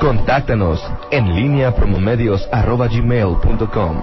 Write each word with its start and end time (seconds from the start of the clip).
Contáctanos 0.00 0.82
en 1.10 1.34
línea 1.34 1.74
promomedios.com. 1.74 4.02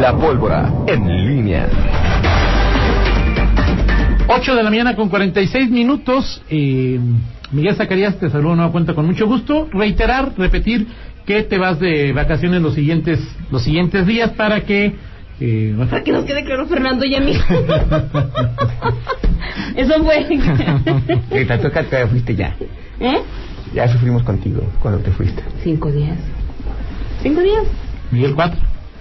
La 0.00 0.16
pólvora 0.16 0.72
en 0.88 1.26
línea. 1.26 1.68
8 4.26 4.56
de 4.56 4.62
la 4.62 4.70
mañana 4.70 4.96
con 4.96 5.08
46 5.08 5.70
minutos. 5.70 6.42
Eh, 6.50 6.98
Miguel 7.52 7.76
Zacarías 7.76 8.18
te 8.18 8.28
saludo 8.28 8.56
nueva 8.56 8.72
cuenta 8.72 8.94
con 8.94 9.06
mucho 9.06 9.26
gusto. 9.26 9.68
Reiterar, 9.72 10.32
repetir 10.36 10.88
que 11.24 11.44
te 11.44 11.58
vas 11.58 11.78
de 11.78 12.12
vacaciones 12.12 12.60
los 12.60 12.74
siguientes 12.74 13.20
los 13.52 13.62
siguientes 13.62 14.04
días 14.06 14.32
para 14.32 14.62
que 14.62 14.96
eh, 15.40 15.74
Para 15.90 16.02
que 16.02 16.12
nos 16.12 16.24
quede 16.24 16.44
claro 16.44 16.66
Fernando 16.66 17.04
y 17.04 17.14
a 17.14 17.20
mí. 17.20 17.32
Eso 19.76 20.02
fue. 20.02 20.26
Que 21.30 21.44
te 21.44 21.58
toca, 21.58 21.82
te 21.84 22.06
fuiste 22.06 22.34
ya. 22.34 22.56
¿Eh? 23.00 23.18
Ya 23.74 23.88
sufrimos 23.88 24.22
contigo 24.22 24.62
cuando 24.80 25.00
te 25.00 25.10
fuiste. 25.10 25.42
Cinco 25.62 25.90
días. 25.90 26.18
¿Cinco 27.22 27.40
días? 27.42 27.64
Miguel 28.10 28.34
4. 28.34 28.58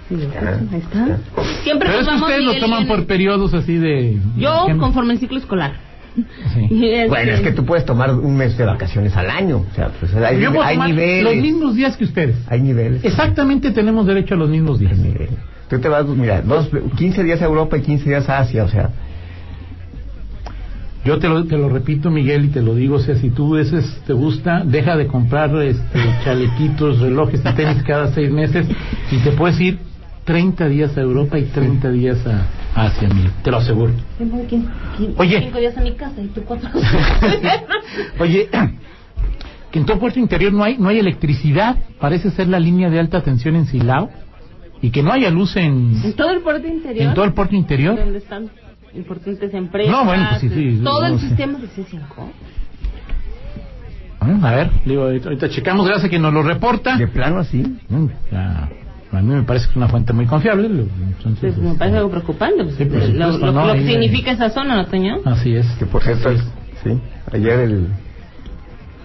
Ahí 0.10 0.80
está. 0.80 1.18
Siempre 1.64 1.90
Pero 1.90 2.00
nos 2.00 2.02
es 2.02 2.06
que 2.06 2.06
vamos 2.06 2.22
ustedes 2.22 2.42
lo 2.42 2.52
Miguel 2.52 2.58
y 2.58 2.62
toman 2.62 2.88
por 2.88 3.06
periodos 3.08 3.54
así 3.54 3.78
de... 3.78 4.20
Yo, 4.38 4.66
¿Qué? 4.68 4.78
conforme 4.78 5.14
el 5.14 5.20
ciclo 5.20 5.38
escolar. 5.38 5.74
Sí. 6.16 6.68
Y 6.70 7.08
Bueno, 7.08 7.32
es 7.32 7.42
que 7.42 7.52
tú 7.52 7.66
puedes 7.66 7.86
tomar 7.86 8.14
un 8.14 8.36
mes 8.38 8.58
de 8.58 8.66
vacaciones 8.66 9.16
al 9.16 9.30
año. 9.30 9.66
O 9.70 9.76
sea, 9.76 9.90
pues 10.00 10.14
hay, 10.16 10.44
hay 10.44 10.78
niveles. 10.78 11.24
los 11.24 11.36
mismos 11.36 11.76
días 11.76 11.98
que 11.98 12.06
ustedes. 12.06 12.38
Hay 12.48 12.62
niveles. 12.62 13.04
Exactamente 13.04 13.72
tenemos 13.72 14.06
derecho 14.06 14.36
a 14.36 14.38
los 14.38 14.50
mismos 14.50 14.80
días. 14.80 14.94
Hay 14.94 15.00
niveles. 15.00 15.38
Tú 15.70 15.80
te 15.80 15.88
vas, 15.90 16.06
mira, 16.08 16.42
dos, 16.42 16.70
15 16.98 17.24
días 17.24 17.42
a 17.42 17.46
Europa 17.46 17.78
y 17.78 17.82
15 17.82 18.10
días 18.10 18.30
a 18.30 18.40
Asia. 18.40 18.64
O 18.64 18.68
sea, 18.70 18.90
Yo 21.04 21.20
te 21.20 21.28
lo, 21.30 21.46
te 21.46 21.56
lo 21.56 21.70
repito, 21.70 22.10
Miguel, 22.10 22.46
y 22.46 22.48
te 22.48 22.64
lo 22.64 22.74
digo, 22.74 22.96
o 22.96 23.00
sea, 23.00 23.16
si 23.16 23.30
tú 23.30 23.58
ese 23.58 23.78
es- 23.78 24.02
te 24.08 24.14
gusta, 24.14 24.64
deja 24.66 24.98
de 24.98 25.06
comprar 25.06 25.56
este, 25.62 26.00
chalequitos, 26.24 27.00
relojes 27.00 27.42
y 27.46 27.54
tenis 27.56 27.84
cada 27.84 28.12
seis 28.12 28.32
meses 28.32 28.66
y 29.12 29.18
te 29.20 29.32
puedes 29.34 29.60
ir 29.62 29.78
30 30.24 30.68
días 30.68 30.98
a 30.98 31.02
Europa 31.02 31.38
y 31.38 31.44
30 31.44 31.92
días 31.92 32.18
a 32.26 32.48
Asia, 32.74 33.08
Miguel, 33.08 33.30
te 33.44 33.52
lo 33.52 33.58
aseguro. 33.58 33.94
Oye. 35.18 35.42
Cinco 35.44 35.60
días 35.60 35.78
a 35.78 35.82
mi 35.82 35.92
casa 35.92 36.20
y 36.24 36.28
tú 36.30 36.42
cuatro. 36.44 36.70
Oye, 38.20 38.50
que 39.72 39.78
en 39.80 39.86
todo 39.86 40.00
puerto 40.00 40.20
interior 40.20 40.52
no 40.54 40.64
hay 40.64 40.78
no 40.80 40.90
hay 40.90 40.98
electricidad, 40.98 41.76
parece 42.00 42.32
ser 42.32 42.48
la 42.48 42.60
línea 42.60 42.90
de 42.90 43.00
alta 43.00 43.22
tensión 43.22 43.56
en 43.56 43.68
Silao, 43.68 44.10
y 44.82 44.90
que 44.92 45.02
no 45.04 45.12
haya 45.12 45.30
luz 45.32 45.56
en 45.58 45.96
en, 46.04 46.14
todo 46.14 46.32
el 46.32 46.42
puerto 46.42 46.68
interior. 46.68 47.08
en 47.08 47.14
todo 47.14 47.26
el 47.26 47.34
puerto 47.34 47.56
interior. 47.56 47.96
Donde 47.98 48.18
están 48.20 48.50
importantes 48.94 49.54
empresas. 49.54 49.92
No, 49.92 50.06
bueno, 50.06 50.26
pues 50.30 50.42
sí, 50.42 50.50
sí, 50.50 50.82
Todo 50.84 51.02
no 51.02 51.08
el 51.08 51.20
sé. 51.20 51.28
sistema 51.28 51.60
de 51.60 51.68
C5. 51.68 52.02
Ah, 54.20 54.40
A 54.42 54.56
ver, 54.56 54.70
digo, 54.86 55.04
ahorita 55.04 55.50
checamos, 55.50 55.86
gracias 55.86 56.06
a 56.06 56.10
que 56.10 56.20
nos 56.20 56.34
lo 56.34 56.42
reporta. 56.44 56.98
de 56.98 57.08
plano 57.08 57.40
así. 57.40 57.64
Mm, 57.90 58.06
ya, 58.32 58.70
a 59.12 59.22
mí 59.22 59.34
me 59.36 59.44
parece 59.44 59.66
que 59.66 59.72
es 59.72 59.78
una 59.78 59.88
fuente 59.88 60.14
muy 60.14 60.26
confiable. 60.26 60.68
entonces, 60.68 61.54
Pues 61.56 61.58
me 61.58 61.76
parece 61.76 61.98
algo 61.98 62.10
preocupante. 62.10 62.64
pues, 62.64 62.76
Sí, 62.76 62.86
por 62.86 62.96
lo, 62.98 63.06
supuesto, 63.06 63.46
lo- 63.46 63.52
no, 63.52 63.68
lo 63.68 63.74
que 63.74 63.80
ahí- 63.80 63.88
significa 63.88 64.32
esa 64.32 64.50
zona, 64.50 64.76
¿no, 64.78 64.86
Toño? 64.88 65.18
Así 65.26 65.56
es. 65.56 65.68
Que 65.78 65.86
por 65.86 66.02
cierto, 66.04 66.30
Así 66.30 66.40
sí, 66.84 67.00
ayer 67.34 67.60
el. 67.60 67.88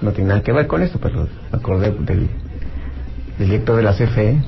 No 0.03 0.13
tiene 0.13 0.29
nada 0.29 0.43
que 0.43 0.53
ver 0.53 0.67
con 0.67 0.83
esto, 0.83 0.99
pero 0.99 1.29
me 1.53 1.59
acordé 1.59 1.91
del, 1.91 2.07
del 2.07 2.29
director 3.39 3.77
de 3.77 3.83
la 3.83 3.93
CFE, 3.93 4.41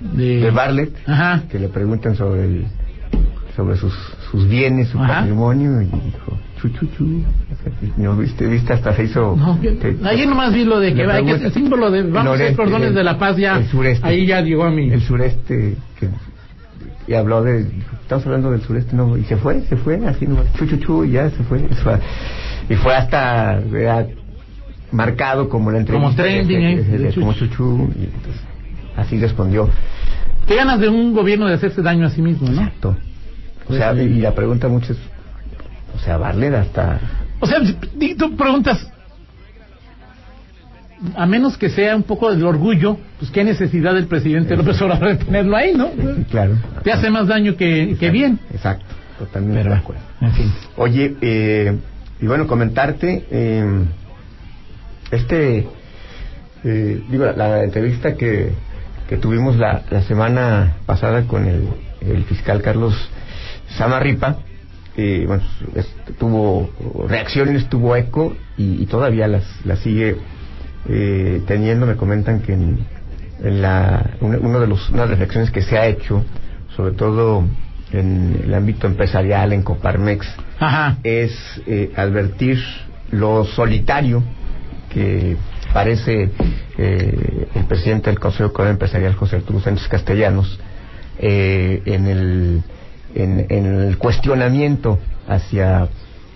De, 0.00 0.40
de 0.40 0.50
Bartlett, 0.50 0.92
Ajá. 1.06 1.42
que 1.50 1.58
le 1.58 1.68
preguntan 1.68 2.14
sobre 2.14 2.44
el, 2.44 2.66
sobre 3.56 3.76
sus, 3.76 3.92
sus 4.30 4.48
bienes, 4.48 4.88
su 4.88 4.98
Ajá. 4.98 5.20
patrimonio, 5.20 5.80
y 5.82 5.86
dijo, 5.86 6.38
chu, 6.60 6.68
chu, 6.68 6.86
chu. 6.96 7.22
No, 7.96 8.16
viste, 8.16 8.46
viste, 8.46 8.72
hasta 8.72 8.94
se 8.94 9.04
hizo... 9.04 9.34
No, 9.36 9.60
yo- 9.60 9.76
te- 9.78 9.96
ayer 10.04 10.28
nomás 10.28 10.52
vi 10.54 10.64
lo 10.64 10.78
de 10.78 10.94
que, 10.94 11.04
va, 11.06 11.20
que 11.22 11.30
el 11.32 11.52
símbolo 11.52 11.90
de 11.90 12.02
vamos 12.02 12.16
a 12.16 12.22
ser 12.22 12.24
Noreste, 12.38 12.56
cordones 12.56 12.88
el- 12.90 12.94
de 12.94 13.04
la 13.04 13.18
paz 13.18 13.36
ya 13.36 13.56
el 13.58 13.66
sureste. 13.66 14.06
ahí 14.06 14.26
ya 14.26 14.40
llegó 14.40 14.64
a 14.64 14.70
mí. 14.70 14.88
el 14.90 15.02
sureste 15.02 15.76
que 15.98 16.08
y 17.08 17.14
habló 17.14 17.42
de 17.42 17.66
estamos 18.02 18.24
hablando 18.26 18.50
del 18.50 18.60
sureste 18.62 18.94
no 18.94 19.16
y 19.16 19.24
se 19.24 19.36
fue 19.38 19.62
se 19.62 19.76
fue 19.76 19.96
así 20.06 20.26
no 20.26 20.36
chu 20.58 20.66
chu 20.66 20.76
chu 20.76 21.04
y 21.04 21.12
ya 21.12 21.30
se 21.30 21.42
fue 21.44 21.64
Eso 21.70 21.98
y 22.68 22.74
fue 22.74 22.94
hasta 22.94 23.60
¿verdad? 23.70 24.08
marcado 24.92 25.48
como 25.48 25.70
la 25.70 25.78
entrevista 25.78 26.06
Como 26.08 26.16
trending, 26.16 26.60
de- 26.76 27.08
¿eh? 27.08 27.12
como 27.14 27.32
chuchu 27.32 27.90
y 27.98 28.04
entonces, 28.04 28.42
así 28.98 29.18
respondió 29.18 29.68
Qué 30.46 30.56
ganas 30.56 30.80
de 30.80 30.88
un 30.88 31.12
gobierno 31.14 31.46
de 31.46 31.54
hacerse 31.54 31.82
daño 31.82 32.06
a 32.06 32.10
sí 32.10 32.22
mismo, 32.22 32.48
¿no? 32.48 32.54
exacto 32.60 32.96
o 33.64 33.66
Pues 33.68 33.78
sea 33.80 33.94
sí. 33.94 34.00
y 34.00 34.20
la 34.20 34.34
pregunta 34.34 34.68
mucho 34.68 34.92
es 34.92 34.98
o 35.94 35.98
sea 35.98 36.16
Barlet 36.16 36.54
hasta 36.54 37.00
O 37.40 37.46
sea, 37.46 37.58
tú 38.18 38.36
preguntas, 38.36 38.90
a 41.16 41.26
menos 41.26 41.56
que 41.56 41.68
sea 41.70 41.94
un 41.94 42.02
poco 42.02 42.30
del 42.30 42.44
orgullo, 42.44 42.98
pues 43.18 43.30
qué 43.30 43.44
necesidad 43.44 43.94
del 43.94 44.06
presidente 44.06 44.56
López 44.56 44.80
Obrador 44.82 45.16
de 45.18 45.24
tenerlo 45.24 45.56
ahí, 45.56 45.72
¿no? 45.74 45.90
claro 46.30 46.56
Te 46.82 46.92
hace 46.92 47.10
más 47.10 47.28
daño 47.28 47.56
que, 47.56 47.96
que 48.00 48.10
bien. 48.10 48.38
exacto 48.52 48.84
totalmente 49.18 49.60
Pero, 49.62 49.74
de 49.74 49.80
acuerdo 49.80 50.02
en 50.20 50.32
fin. 50.32 50.52
Oye, 50.76 51.16
eh, 51.20 51.76
y 52.20 52.26
bueno, 52.26 52.46
comentarte, 52.48 53.24
eh, 53.30 53.84
este, 55.12 55.68
eh, 56.64 57.02
digo, 57.08 57.24
la, 57.26 57.32
la 57.36 57.64
entrevista 57.64 58.16
que, 58.16 58.50
que 59.08 59.16
tuvimos 59.16 59.56
la, 59.56 59.82
la 59.90 60.02
semana 60.02 60.76
pasada 60.86 61.22
con 61.24 61.46
el, 61.46 61.68
el 62.00 62.24
fiscal 62.24 62.62
Carlos 62.62 62.94
Samarripa, 63.76 64.38
eh, 64.96 65.24
bueno, 65.26 65.42
es- 65.74 65.94
tuvo 66.18 66.70
reacciones, 67.08 67.68
tuvo 67.68 67.96
eco 67.96 68.36
y, 68.56 68.82
y 68.82 68.86
todavía 68.86 69.28
las, 69.28 69.44
las 69.64 69.78
sigue 69.80 70.16
eh, 70.88 71.42
teniendo. 71.46 71.86
Me 71.86 71.96
comentan 71.96 72.40
que 72.40 72.52
en, 72.54 72.78
en 73.42 73.62
la, 73.62 74.10
una, 74.20 74.38
uno 74.38 74.60
de 74.60 74.66
los, 74.66 74.88
una 74.90 75.02
de 75.04 75.10
las 75.10 75.18
reflexiones 75.18 75.50
que 75.50 75.62
se 75.62 75.78
ha 75.78 75.86
hecho, 75.86 76.24
sobre 76.76 76.92
todo 76.92 77.44
en 77.92 78.42
el 78.44 78.52
ámbito 78.54 78.86
empresarial, 78.86 79.52
en 79.52 79.62
Coparmex, 79.62 80.26
Ajá. 80.58 80.98
es 81.02 81.32
eh, 81.66 81.92
advertir 81.96 82.58
lo 83.10 83.44
solitario 83.46 84.22
que 84.90 85.36
parece 85.72 86.30
eh, 86.78 87.48
el 87.54 87.64
presidente 87.64 88.10
del 88.10 88.18
Consejo 88.18 88.50
Economía 88.50 88.72
Empresarial, 88.72 89.14
José 89.14 89.36
Arturo 89.36 89.60
Sánchez 89.60 89.88
Castellanos, 89.88 90.58
eh, 91.18 91.82
en, 91.86 92.06
el, 92.06 92.62
en, 93.14 93.46
el 93.50 93.98
cuestionamiento 93.98 94.98
hacia 95.26 95.88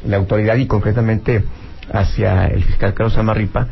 la 0.06 0.16
autoridad 0.16 0.56
y 0.56 0.66
concretamente 0.66 1.44
hacia 1.92 2.46
el 2.46 2.64
fiscal 2.64 2.94
Carlos 2.94 3.16
Amarripa 3.16 3.68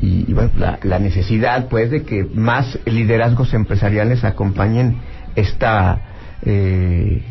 y, 0.00 0.30
y, 0.30 0.32
bueno, 0.34 0.50
la, 0.56 0.78
la 0.82 0.98
necesidad 0.98 1.68
pues 1.68 1.90
de 1.90 2.04
que 2.04 2.24
más 2.24 2.78
liderazgos 2.84 3.54
empresariales 3.54 4.24
acompañen 4.24 4.98
esta 5.34 6.00
eh, 6.44 7.22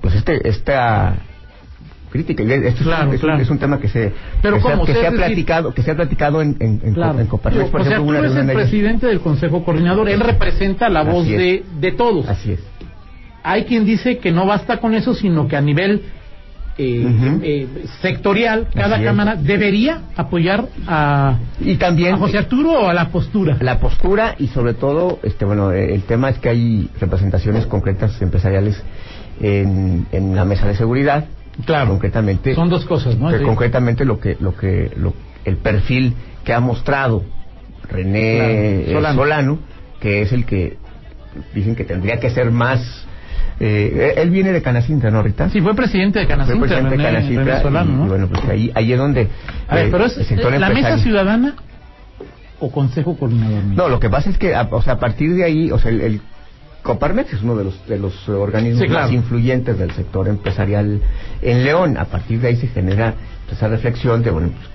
pues 0.00 0.14
este 0.14 0.48
esta 0.48 1.16
crítica 2.12 2.44
y 2.44 2.52
esto 2.52 2.68
es, 2.68 2.74
Claro, 2.82 3.08
un, 3.08 3.14
es, 3.16 3.20
un- 3.22 3.26
claro. 3.28 3.42
es 3.42 3.50
un 3.50 3.58
tema 3.58 3.80
que 3.80 3.88
se 3.88 4.12
Pero 4.40 4.56
que, 4.56 4.62
se 4.62 4.68
ha- 4.68 4.72
¿cómo? 4.72 4.84
que 4.86 4.92
O 4.92 4.94
sea, 4.94 5.02
se 5.02 5.06
ha 5.08 5.10
es 5.10 5.16
decir- 5.16 5.26
platicado 5.26 5.74
que 5.74 5.82
se 5.82 5.90
ha 5.90 5.94
platicado 5.96 6.42
en 6.42 6.56
en, 6.60 6.80
en, 6.84 6.94
Claro. 6.94 7.18
en 7.18 7.26
Coparmex, 7.26 7.70
por 7.70 7.80
o 7.80 7.84
sea, 7.84 7.92
ejemplo 7.94 8.04
tú 8.04 8.10
una 8.10 8.18
eres 8.28 8.36
el 8.36 8.46
de 8.46 8.54
presidente 8.54 9.06
del 9.06 9.20
Consejo 9.20 9.64
Coordinador, 9.64 10.08
él 10.08 10.20
representa 10.20 10.88
la 10.88 11.02
voz 11.02 11.26
de, 11.26 11.64
de 11.80 11.92
todos. 11.92 12.28
así 12.28 12.52
es 12.52 12.60
Hay 13.42 13.64
quien 13.64 13.84
dice 13.84 14.18
que 14.18 14.30
no 14.30 14.46
basta 14.46 14.76
con 14.78 14.94
eso, 14.94 15.14
sino 15.14 15.48
que 15.48 15.56
a 15.56 15.60
nivel 15.60 16.02
eh, 16.78 17.38
eh, 17.42 17.66
sectorial, 18.00 18.68
cada 18.74 18.94
Así 18.96 19.04
es. 19.04 19.08
cámara 19.10 19.36
debería 19.36 20.02
apoyar 20.16 20.68
a, 20.86 21.36
y 21.60 21.74
también 21.76 22.14
a 22.14 22.16
José 22.16 22.38
Arturo 22.38 22.70
o 22.72 22.88
a 22.88 22.94
la 22.94 23.08
postura. 23.10 23.58
la 23.60 23.78
postura 23.78 24.36
y 24.38 24.46
sobre 24.46 24.72
todo 24.72 25.18
este 25.22 25.44
bueno 25.44 25.70
el 25.72 26.02
tema 26.04 26.30
es 26.30 26.38
que 26.38 26.48
hay 26.48 26.88
representaciones 26.98 27.66
concretas 27.66 28.20
empresariales 28.22 28.82
en, 29.40 30.06
en 30.12 30.34
la 30.34 30.44
mesa 30.46 30.66
de 30.66 30.74
seguridad 30.74 31.26
Claro. 31.66 31.90
concretamente 31.90 32.54
Son 32.54 32.68
dos 32.70 32.84
cosas, 32.86 33.16
¿no? 33.18 33.30
Sí. 33.30 33.44
concretamente 33.44 34.04
lo 34.04 34.18
que 34.20 34.36
lo 34.40 34.56
que 34.56 34.90
lo- 34.96 35.14
el 35.44 35.56
perfil 35.58 36.14
que 36.44 36.52
ha 36.52 36.60
mostrado 36.60 37.24
René 37.88 38.36
Claro, 38.36 38.52
eh, 38.52 38.90
Solano. 38.92 39.16
Solano. 39.22 39.58
que 40.00 40.22
es 40.22 40.32
el 40.32 40.44
que 40.46 40.78
dicen 41.54 41.74
que 41.76 41.84
tendría 41.84 42.18
que 42.18 42.30
ser 42.30 42.50
más 42.50 43.06
eh, 43.60 44.14
él 44.16 44.30
viene 44.30 44.50
de 44.52 44.62
Canacintra 44.62 45.10
no 45.10 45.22
Rita 45.22 45.48
Sí, 45.50 45.60
fue 45.60 45.74
presidente 45.74 46.18
de 46.18 46.24
Fue 46.26 46.34
Canacintra, 46.34 46.60
presidente 46.68 46.96
de 46.96 47.02
Canacintra, 47.02 47.44
René 47.44 47.62
Solano, 47.62 47.90
y, 47.92 47.94
¿no? 47.96 48.06
y 48.06 48.08
bueno 48.08 48.28
pues 48.28 48.44
ahí 48.48 48.72
ahí 48.74 48.92
es 48.92 48.98
donde 48.98 49.28
a 49.68 49.74
ver, 49.74 49.86
eh, 49.86 49.88
pero 49.92 50.06
es 50.06 50.16
el 50.16 50.24
sector 50.24 50.54
eh, 50.54 50.58
la 50.58 50.70
mesa 50.70 50.98
ciudadana 50.98 51.54
o 52.60 52.70
Consejo 52.70 53.16
Coordinador. 53.18 53.64
no, 53.64 53.88
lo 53.88 53.98
que 54.00 54.08
pasa 54.08 54.30
es 54.30 54.38
que, 54.38 54.54
a, 54.54 54.68
o 54.70 54.80
sea, 54.82 54.94
a 54.94 54.98
partir 55.00 55.34
de 55.34 55.44
ahí, 55.44 55.70
o 55.72 55.78
sea, 55.80 55.90
el, 55.90 56.00
el 56.00 56.20
Coparmex 56.82 57.32
es 57.32 57.42
uno 57.42 57.54
de 57.56 57.64
los 57.64 57.86
de 57.86 57.98
los 57.98 58.28
organismos 58.28 58.82
Sí, 58.82 58.88
claro. 58.88 59.04
más 59.06 59.12
influyentes 59.12 59.78
del 59.78 59.92
sector 59.92 60.28
empresarial 60.28 61.00
en 61.40 61.64
León. 61.64 61.96
A 61.96 62.06
partir 62.06 62.40
de 62.40 62.48
ahí 62.48 62.56
se 62.56 62.66
genera 62.68 63.14
esa 63.50 63.68
reflexión 63.68 64.22
de, 64.22 64.30
bueno, 64.30 64.48
pues, 64.50 64.68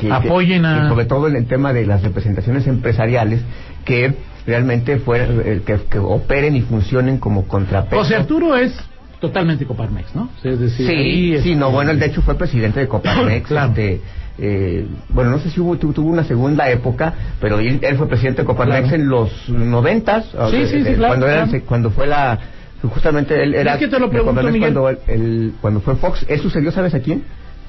que, 0.00 0.10
Apoyen 0.12 0.64
a- 0.64 0.82
que 0.84 0.88
sobre 0.88 1.04
todo 1.04 1.28
en 1.28 1.36
el 1.36 1.46
tema 1.46 1.72
de 1.72 1.84
las 1.86 2.02
representaciones 2.02 2.66
empresariales 2.66 3.42
que 3.84 4.14
realmente 4.46 4.98
fueran, 4.98 5.42
eh, 5.44 5.60
que, 5.66 5.76
que 5.90 5.98
operen 5.98 6.56
y 6.56 6.62
funcionen 6.62 7.18
como 7.18 7.46
contrapeso. 7.46 8.02
José 8.02 8.16
Arturo 8.16 8.56
es 8.56 8.72
totalmente 9.20 9.64
Coparmex, 9.66 10.14
¿no? 10.14 10.22
O 10.36 10.40
sea, 10.42 10.52
es 10.52 10.60
decir, 10.60 10.86
Sí, 10.86 10.92
ahí, 10.92 11.40
sí, 11.42 11.54
no, 11.54 11.70
bueno, 11.70 11.90
él 11.90 11.98
de 12.00 12.06
hecho 12.06 12.22
fue 12.22 12.34
presidente 12.36 12.80
de 12.80 12.88
Coparmex. 12.88 13.46
Claro. 13.48 13.68
este, 13.70 14.00
eh, 14.38 14.86
bueno, 15.10 15.30
no 15.30 15.38
sé 15.38 15.50
si 15.50 15.60
hubo, 15.60 15.76
tu- 15.76 15.92
tuvo 15.92 16.08
una 16.08 16.24
segunda 16.24 16.70
época, 16.70 17.12
pero 17.40 17.58
él, 17.58 17.78
él 17.82 17.96
fue 17.96 18.08
presidente 18.08 18.42
de 18.42 18.46
Coparmex 18.46 18.88
Claro. 18.88 18.96
en 19.02 19.08
los 19.08 19.48
noventas. 19.50 20.34
o 20.34 20.50
Sí, 20.50 20.56
sea, 20.56 20.66
sí, 20.68 20.78
sí, 20.84 20.94
claro, 20.94 21.08
Cuando, 21.08 21.26
era 21.26 21.34
claro. 21.36 21.50
se- 21.50 21.60
cuando 21.62 21.90
fue 21.90 22.06
la... 22.06 22.38
Justamente 22.82 23.42
él 23.42 23.54
era... 23.54 23.74
Es 23.74 23.78
que 23.80 23.88
te 23.88 23.98
lo 23.98 24.08
pregunto. 24.08 24.40
Cuando, 24.58 24.88
él- 24.88 24.98
él- 25.06 25.52
cuando 25.60 25.80
fue 25.80 25.96
Fox, 25.96 26.24
él 26.28 26.40
sucedió, 26.40 26.72
¿sabes 26.72 26.94
a 26.94 27.00
quién? 27.00 27.22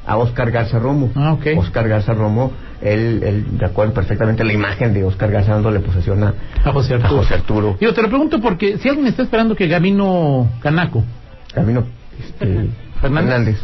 A 0.08 0.16
Oscar 0.18 0.50
Garza 0.52 0.80
Romo. 0.80 1.12
Ah, 1.16 1.34
ok. 1.34 1.48
Oscar 1.58 1.88
Garza 1.90 2.14
Romo, 2.14 2.54
él, 2.82 3.22
él 3.24 3.46
recuerdo 3.60 3.94
perfectamente 3.94 4.44
la 4.46 4.54
imagen 4.54 4.94
de 4.94 5.04
Oscar 5.04 5.30
Garza 5.30 5.52
dándole 5.52 5.80
posesión 5.82 6.24
a, 6.24 6.34
a 6.64 6.72
José 6.72 6.94
a 6.94 6.98
Arturo. 6.98 7.18
José 7.22 7.34
Arturo. 7.36 7.78
Digo, 7.80 7.94
te 7.94 8.02
lo 8.02 8.08
pregunto 8.08 8.40
porque 8.40 8.78
si 8.78 8.88
alguien 8.88 9.06
está 9.08 9.22
esperando 9.24 9.54
que 9.56 9.68
Gabino 9.68 10.50
Canaco 10.62 11.04
Camino 11.54 11.84
este, 12.20 12.70
Fernández. 13.02 13.58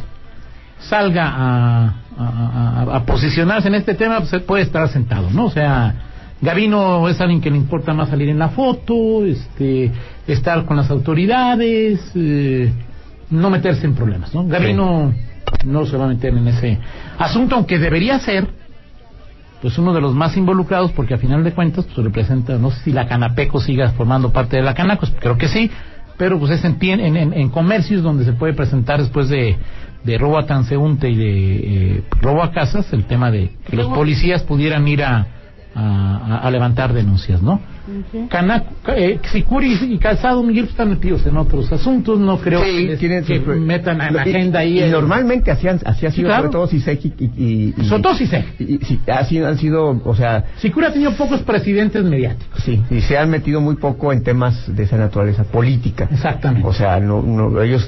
Salga 0.80 1.28
a, 1.28 1.86
a- 2.18 2.84
a- 2.92 2.95
a 2.98 3.06
posicionarse 3.06 3.68
en 3.68 3.75
este 3.75 3.94
tema, 3.95 4.19
pues 4.19 4.42
puede 4.44 4.63
estar 4.63 4.88
sentado, 4.89 5.30
¿no? 5.31 5.45
O 5.45 5.50
sea, 5.50 5.94
Gavino 6.42 7.07
es 7.10 7.19
alguien 7.19 7.42
que 7.42 7.50
le 7.50 7.57
importa 7.57 7.94
más 7.94 8.10
salir 8.10 8.30
en 8.30 8.38
la 8.38 8.50
foto, 8.50 9.25
este, 9.25 9.92
estar 10.28 10.66
con 10.66 10.78
las 10.78 10.89
autoridades, 10.92 12.00
eh, 12.16 12.72
no 13.31 13.50
meterse 13.50 13.86
en 13.88 13.95
problemas, 13.95 14.33
¿no? 14.36 14.45
Gavino 14.48 15.13
no 15.66 15.86
se 15.86 15.98
va 15.98 16.06
a 16.06 16.10
meter 16.10 16.33
en 16.38 16.48
ese 16.48 16.78
asunto, 17.18 17.56
aunque 17.56 17.80
debería 17.80 18.19
ser, 18.19 18.48
pues 19.62 19.78
uno 19.80 19.94
de 19.94 20.01
los 20.01 20.13
más 20.13 20.38
involucrados, 20.38 20.92
porque 20.92 21.16
a 21.16 21.18
final 21.18 21.44
de 21.44 21.54
cuentas, 21.54 21.86
pues 21.86 21.98
representa, 22.06 22.57
no 22.60 22.69
sé 22.69 22.83
si 22.83 22.92
la 22.92 23.07
Canapeco 23.07 23.60
siga 23.60 23.90
formando 23.94 24.31
parte 24.31 24.57
de 24.57 24.62
la 24.63 24.75
Canaco, 24.75 25.07
creo 25.19 25.38
que 25.40 25.48
sí, 25.48 25.72
pero 26.18 26.40
pues 26.40 26.52
es 26.52 26.64
en, 27.00 27.16
en- 27.16 27.34
en 27.34 27.50
comercios 27.50 28.02
donde 28.04 28.25
se 28.25 28.34
puede 28.34 28.54
presentar 28.54 29.00
después 29.00 29.30
de, 29.30 29.56
de 30.04 30.18
robo 30.18 30.38
a 30.38 30.46
transeúnte 30.46 31.10
y 31.10 31.16
de 31.16 31.98
eh, 31.98 32.04
robo 32.22 32.42
a 32.44 32.52
casas, 32.52 32.92
el 32.94 33.06
tema 33.06 33.30
de 33.31 33.52
que 33.69 33.75
los 33.75 33.88
policías 33.96 34.44
pudieran 34.44 34.88
ir 34.88 35.04
a, 35.04 35.28
a, 35.80 36.40
a 36.40 36.52
levantar 36.52 36.94
denuncias, 36.94 37.42
¿no? 37.42 37.62
Ujú. 37.88 38.28
Canaco, 38.28 38.68
eh, 38.88 39.20
Sicuri 39.32 39.78
y 39.82 39.98
Calzado 39.98 40.44
Miguel 40.44 40.66
están 40.66 40.90
metidos 40.90 41.26
en 41.26 41.38
otros 41.38 41.72
asuntos, 41.72 42.20
no 42.20 42.38
creo 42.40 42.62
Sí, 42.66 42.88
que, 42.88 42.98
tienen 42.98 43.24
metan 43.66 44.02
en 44.02 44.14
la 44.16 44.28
y- 44.28 44.30
agenda 44.32 44.60
ahí. 44.60 44.74
Y, 44.74 44.80
el- 44.80 44.92
normalmente 44.92 45.52
hacían, 45.52 45.80
así 45.86 46.06
ha 46.06 46.12
sido, 46.12 46.28
claro. 46.28 46.44
sobre 46.44 46.52
todo 46.52 46.68
Sisek 46.68 47.06
y, 47.06 47.14
y, 47.18 47.32
y- 47.38 47.74
y- 47.78 47.86
Sobre 47.86 48.02
todo 48.04 48.16
Sisek. 48.16 48.46
y- 48.60 48.76
y- 48.76 48.80
sí, 48.80 49.00
así 49.08 49.38
han 49.40 49.58
sido, 49.58 50.02
o 50.04 50.16
sea, 50.16 50.44
Sicuri 50.58 50.88
ha 50.88 50.92
tenido 50.92 51.12
pocos 51.14 51.42
presidentes 51.44 52.04
mediáticos. 52.04 52.62
sí, 52.64 52.82
y 52.90 53.00
se 53.02 53.18
han 53.18 53.30
metido 53.30 53.62
muy 53.62 53.76
poco 53.76 54.12
en 54.12 54.24
temas 54.24 54.64
de 54.76 54.84
esa 54.84 54.98
naturaleza 54.98 55.44
política. 55.46 56.10
Exactamente. 56.12 56.68
O 56.68 56.74
sea, 56.74 57.00
no, 57.00 57.22
no, 57.22 57.62
ellos 57.62 57.88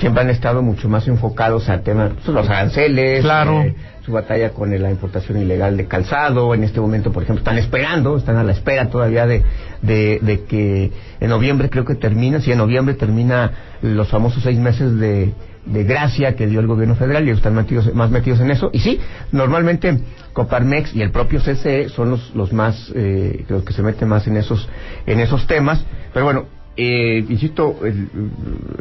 siempre 0.00 0.22
han 0.22 0.30
estado 0.30 0.62
mucho 0.62 0.88
más 0.88 1.06
enfocados 1.06 1.68
al 1.68 1.82
tema, 1.82 2.10
pues, 2.14 2.26
los 2.28 2.48
aranceles, 2.48 3.22
Claro. 3.22 3.62
eh, 3.62 3.74
su 4.04 4.12
batalla 4.12 4.50
con 4.50 4.70
la 4.80 4.90
importación 4.90 5.38
ilegal 5.38 5.76
de 5.76 5.86
calzado. 5.86 6.54
En 6.54 6.64
este 6.64 6.80
momento, 6.80 7.12
por 7.12 7.22
ejemplo, 7.22 7.40
están 7.40 7.58
esperando, 7.58 8.16
están 8.16 8.36
a 8.36 8.42
la 8.42 8.52
espera 8.52 8.88
todavía 8.88 9.26
de, 9.26 9.42
de, 9.82 10.18
de 10.22 10.44
que 10.44 10.90
en 11.20 11.28
noviembre 11.30 11.68
creo 11.70 11.84
que 11.84 11.94
termina, 11.94 12.40
si 12.40 12.50
en 12.50 12.58
noviembre 12.58 12.94
termina 12.94 13.52
los 13.82 14.08
famosos 14.08 14.42
seis 14.42 14.58
meses 14.58 14.98
de, 14.98 15.32
de 15.66 15.84
gracia 15.84 16.34
que 16.34 16.46
dio 16.46 16.60
el 16.60 16.66
gobierno 16.66 16.94
federal 16.94 17.22
y 17.24 17.26
ellos 17.26 17.38
están 17.38 17.54
metidos, 17.54 17.94
más 17.94 18.10
metidos 18.10 18.40
en 18.40 18.50
eso. 18.50 18.70
Y 18.72 18.80
sí, 18.80 18.98
normalmente 19.32 20.00
Coparmex 20.32 20.94
y 20.94 21.02
el 21.02 21.10
propio 21.10 21.40
CCE 21.40 21.90
son 21.90 22.10
los, 22.10 22.34
los 22.34 22.52
más, 22.52 22.90
eh, 22.94 23.44
los 23.48 23.64
que 23.64 23.72
se 23.74 23.82
meten 23.82 24.08
más 24.08 24.26
en 24.26 24.38
esos, 24.38 24.66
en 25.06 25.20
esos 25.20 25.46
temas. 25.46 25.84
Pero 26.14 26.24
bueno, 26.24 26.44
eh, 26.76 27.24
insisto, 27.28 27.84
el- 27.84 28.08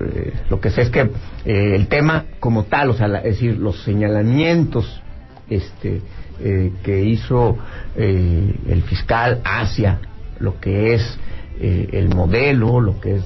eh, 0.02 0.34
lo 0.50 0.60
que 0.62 0.70
sé 0.70 0.84
es 0.84 0.90
que 0.90 1.02
eh, 1.46 1.76
el 1.76 1.88
tema 1.88 2.26
como 2.40 2.64
tal, 2.66 2.90
o 2.92 2.94
sea, 2.94 3.08
la- 3.08 3.20
es 3.20 3.36
decir, 3.36 3.58
los 3.58 3.84
señalamientos 3.84 5.02
este, 5.50 6.02
eh, 6.42 6.72
que 6.84 7.04
hizo 7.04 7.58
el 7.98 8.84
fiscal 8.88 9.42
hacia 9.44 10.00
lo 10.40 10.60
que 10.60 10.94
es 10.94 11.18
el 11.60 12.08
modelo, 12.16 12.80
lo 12.80 13.02
que 13.02 13.16
es 13.16 13.24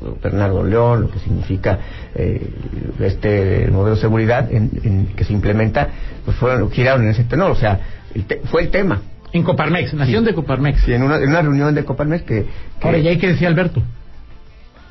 lo- 0.00 0.16
Bernardo 0.22 0.62
León, 0.62 1.00
lo 1.00 1.10
que 1.10 1.18
significa 1.18 1.80
este 3.00 3.68
modelo 3.72 3.96
de 3.96 4.00
seguridad 4.00 4.52
en 4.52 5.08
que 5.16 5.24
se 5.24 5.32
implementa, 5.32 5.88
pues 6.24 6.36
fueron, 6.36 6.70
giraron 6.70 7.02
en 7.04 7.10
ese 7.10 7.24
tenor, 7.24 7.50
o 7.50 7.56
sea, 7.56 7.80
el 8.14 8.24
te- 8.24 8.40
fue 8.44 8.62
el 8.62 8.70
tema. 8.70 9.02
En 9.36 9.42
Coparmex, 9.44 9.94
nación 9.94 10.24
de 10.24 10.34
Coparmex. 10.34 10.80
Sí, 10.82 10.92
en 10.92 11.02
una, 11.02 11.16
en 11.18 11.28
una 11.28 11.42
reunión 11.42 11.74
de 11.74 11.84
Coparmex 11.84 12.22
que, 12.24 12.44
que 12.80 12.86
Ahora, 12.86 12.98
¿y 12.98 13.06
ahí 13.08 13.18
qué 13.18 13.28
decía 13.28 13.48
Alberto? 13.48 13.82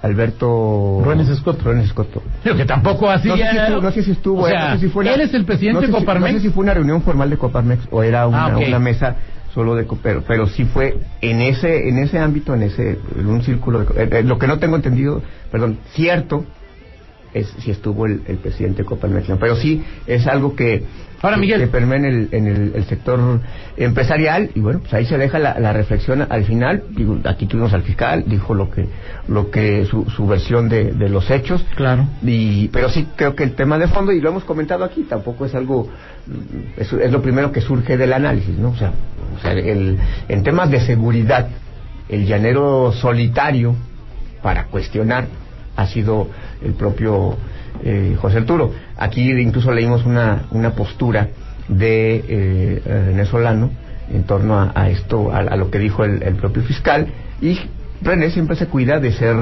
Alberto 0.02 1.02
Ruénes 1.04 1.30
Escoto. 1.30 1.64
Ruénes 1.64 1.86
Escoto. 1.86 2.22
Digo, 2.44 2.56
que 2.56 2.66
tampoco 2.66 3.10
así. 3.10 3.28
No 3.28 3.36
sé, 3.38 3.44
si 3.50 3.58
estuvo, 3.58 3.82
no 3.82 3.92
sé 3.92 4.04
si 4.04 4.12
estuvo, 4.12 4.42
O 4.44 4.48
eh, 4.48 4.52
sea, 4.52 4.68
no 4.70 4.74
sé 4.76 4.86
si 4.86 4.92
fue 4.92 5.04
una- 5.04 5.14
él 5.16 5.22
es 5.22 5.34
el 5.34 5.46
presidente 5.46 5.74
no 5.74 5.82
sé 5.82 5.88
de 5.88 5.94
si- 5.94 6.00
Coparmex. 6.00 6.34
No 6.34 6.40
sé 6.40 6.48
si 6.48 6.54
fue 6.54 6.64
una 6.64 6.74
reunión 6.74 7.02
formal 7.02 7.30
de 7.30 7.38
Coparmex 7.38 7.88
o 7.92 8.04
era 8.04 8.28
una, 8.28 8.46
Ah, 8.46 8.58
una 8.58 8.80
mesa 8.80 9.16
solo 9.54 9.74
de 9.76 9.88
pero, 10.04 10.22
pero 10.28 10.48
sí 10.48 10.66
fue 10.66 10.98
en 11.22 11.42
ese 11.42 11.88
en 11.90 11.98
ese 11.98 12.20
ámbito, 12.20 12.54
en 12.54 12.64
ese 12.64 13.00
en 13.18 13.26
un 13.26 13.42
círculo. 13.42 13.80
De, 13.86 14.04
eh, 14.04 14.10
eh, 14.12 14.24
lo 14.24 14.38
que 14.38 14.48
no 14.48 14.60
tengo 14.60 14.76
entendido, 14.76 15.24
perdón, 15.52 15.80
cierto 15.94 16.46
es 17.36 17.48
si 17.60 17.70
estuvo 17.70 18.06
el, 18.08 18.22
el 18.28 18.38
presidente 18.38 18.82
de 18.82 18.86
Coparmex, 18.86 19.30
¿no? 19.30 19.38
pero 19.38 19.56
sí 19.56 19.84
es 20.08 20.26
algo 20.26 20.56
que 20.56 20.84
Ahora, 21.22 21.38
Miguel. 21.38 21.60
que 21.60 21.68
permea 21.68 21.98
en 21.98 22.06
el, 22.06 22.28
en 22.34 22.46
el, 22.48 22.72
el 22.76 22.84
sector 22.86 23.20
empresarial 23.78 24.52
y 24.54 24.60
bueno 24.60 24.80
pues 24.80 24.94
ahí 24.94 25.06
se 25.06 25.18
deja 25.18 25.40
la, 25.40 25.60
la 25.60 25.74
reflexión 25.74 26.26
al 26.30 26.44
final 26.44 26.84
digo, 26.92 27.18
aquí 27.24 27.48
tuvimos 27.48 27.74
al 27.74 27.82
fiscal 27.84 28.26
dijo 28.28 28.54
lo 28.54 28.70
que 28.70 28.88
lo 29.28 29.50
que 29.50 29.86
su, 29.86 30.06
su 30.10 30.28
versión 30.28 30.70
de, 30.70 30.92
de 30.92 31.10
los 31.10 31.32
hechos 31.32 31.66
Claro. 31.76 32.08
y, 32.22 32.68
pero 32.70 32.90
sí 32.90 33.08
creo 33.16 33.36
que 33.36 33.44
el 33.44 33.54
tema 33.56 33.78
de 33.80 33.88
fondo, 33.88 34.12
y 34.12 34.22
lo 34.22 34.30
hemos 34.30 34.44
comentado 34.44 34.84
aquí, 34.84 35.04
tampoco 35.04 35.46
es 35.46 35.56
algo, 35.56 35.90
es, 36.78 36.92
es 36.94 37.12
lo 37.12 37.22
primero 37.22 37.52
que 37.52 37.62
surge 37.62 37.98
del 37.98 38.14
análisis, 38.14 38.58
¿no? 38.58 38.70
O 38.70 38.76
sea, 38.76 38.92
o 39.38 39.42
sea 39.42 39.52
el, 39.54 39.98
en 40.30 40.44
temas 40.44 40.70
de 40.70 40.80
seguridad, 40.82 41.48
el 42.08 42.26
llanero 42.28 42.92
solitario 42.92 43.76
para 44.44 44.66
cuestionar 44.66 45.26
ha 45.76 45.88
sido 45.88 46.28
el 46.64 46.74
propio 46.74 47.36
eh, 47.84 48.16
José 48.20 48.38
Arturo. 48.38 48.72
Aquí 48.98 49.32
incluso 49.32 49.72
leímos 49.72 50.06
una, 50.06 50.46
una 50.52 50.72
postura 50.72 51.30
de 51.68 52.24
eh, 52.28 52.82
René 52.86 53.26
Solano 53.26 53.70
en 54.14 54.24
torno 54.24 54.56
a, 54.60 54.72
a 54.76 54.90
esto, 54.90 55.32
a, 55.32 55.40
a 55.40 55.56
lo 55.56 55.72
que 55.72 55.80
dijo 55.80 56.04
el, 56.06 56.22
el 56.24 56.36
propio 56.36 56.64
fiscal, 56.64 57.08
y 57.42 57.60
René 58.02 58.30
siempre 58.30 58.56
se 58.56 58.68
cuida 58.68 59.00
de 59.00 59.12
ser 59.12 59.36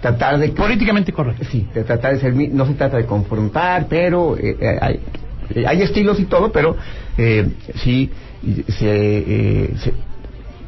tratar 0.00 0.38
de 0.38 0.48
Políticamente 0.50 1.12
correcto. 1.12 1.44
Sí, 1.50 1.66
de 1.74 1.84
tratar 1.84 2.14
de 2.14 2.20
ser, 2.20 2.34
no 2.34 2.66
se 2.66 2.74
trata 2.74 2.96
de 2.96 3.06
confrontar, 3.06 3.86
pero 3.88 4.36
eh, 4.36 4.56
eh, 4.60 4.78
hay, 4.80 5.00
eh, 5.54 5.64
hay 5.66 5.82
estilos 5.82 6.18
y 6.20 6.24
todo, 6.24 6.52
pero 6.52 6.76
eh, 7.18 7.48
sí, 7.76 8.10
se, 8.68 8.86
eh, 8.88 9.74
se- 9.78 9.94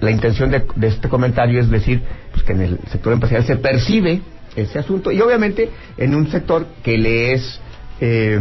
la 0.00 0.11
intención 0.11 0.50
de, 0.50 0.64
de 0.75 0.88
este 0.88 1.09
comentario 1.09 1.61
es 1.61 1.71
decir 1.71 2.02
pues, 2.33 2.42
que 2.42 2.52
en 2.52 2.61
el 2.62 2.78
sector 2.90 3.12
empresarial 3.12 3.47
se 3.47 3.57
percibe 3.57 4.21
ese 4.56 4.78
asunto 4.78 5.11
y 5.11 5.21
obviamente 5.21 5.71
en 5.97 6.14
un 6.14 6.30
sector 6.30 6.66
que 6.82 6.99
le 6.99 7.32
es 7.32 7.61
eh, 8.00 8.35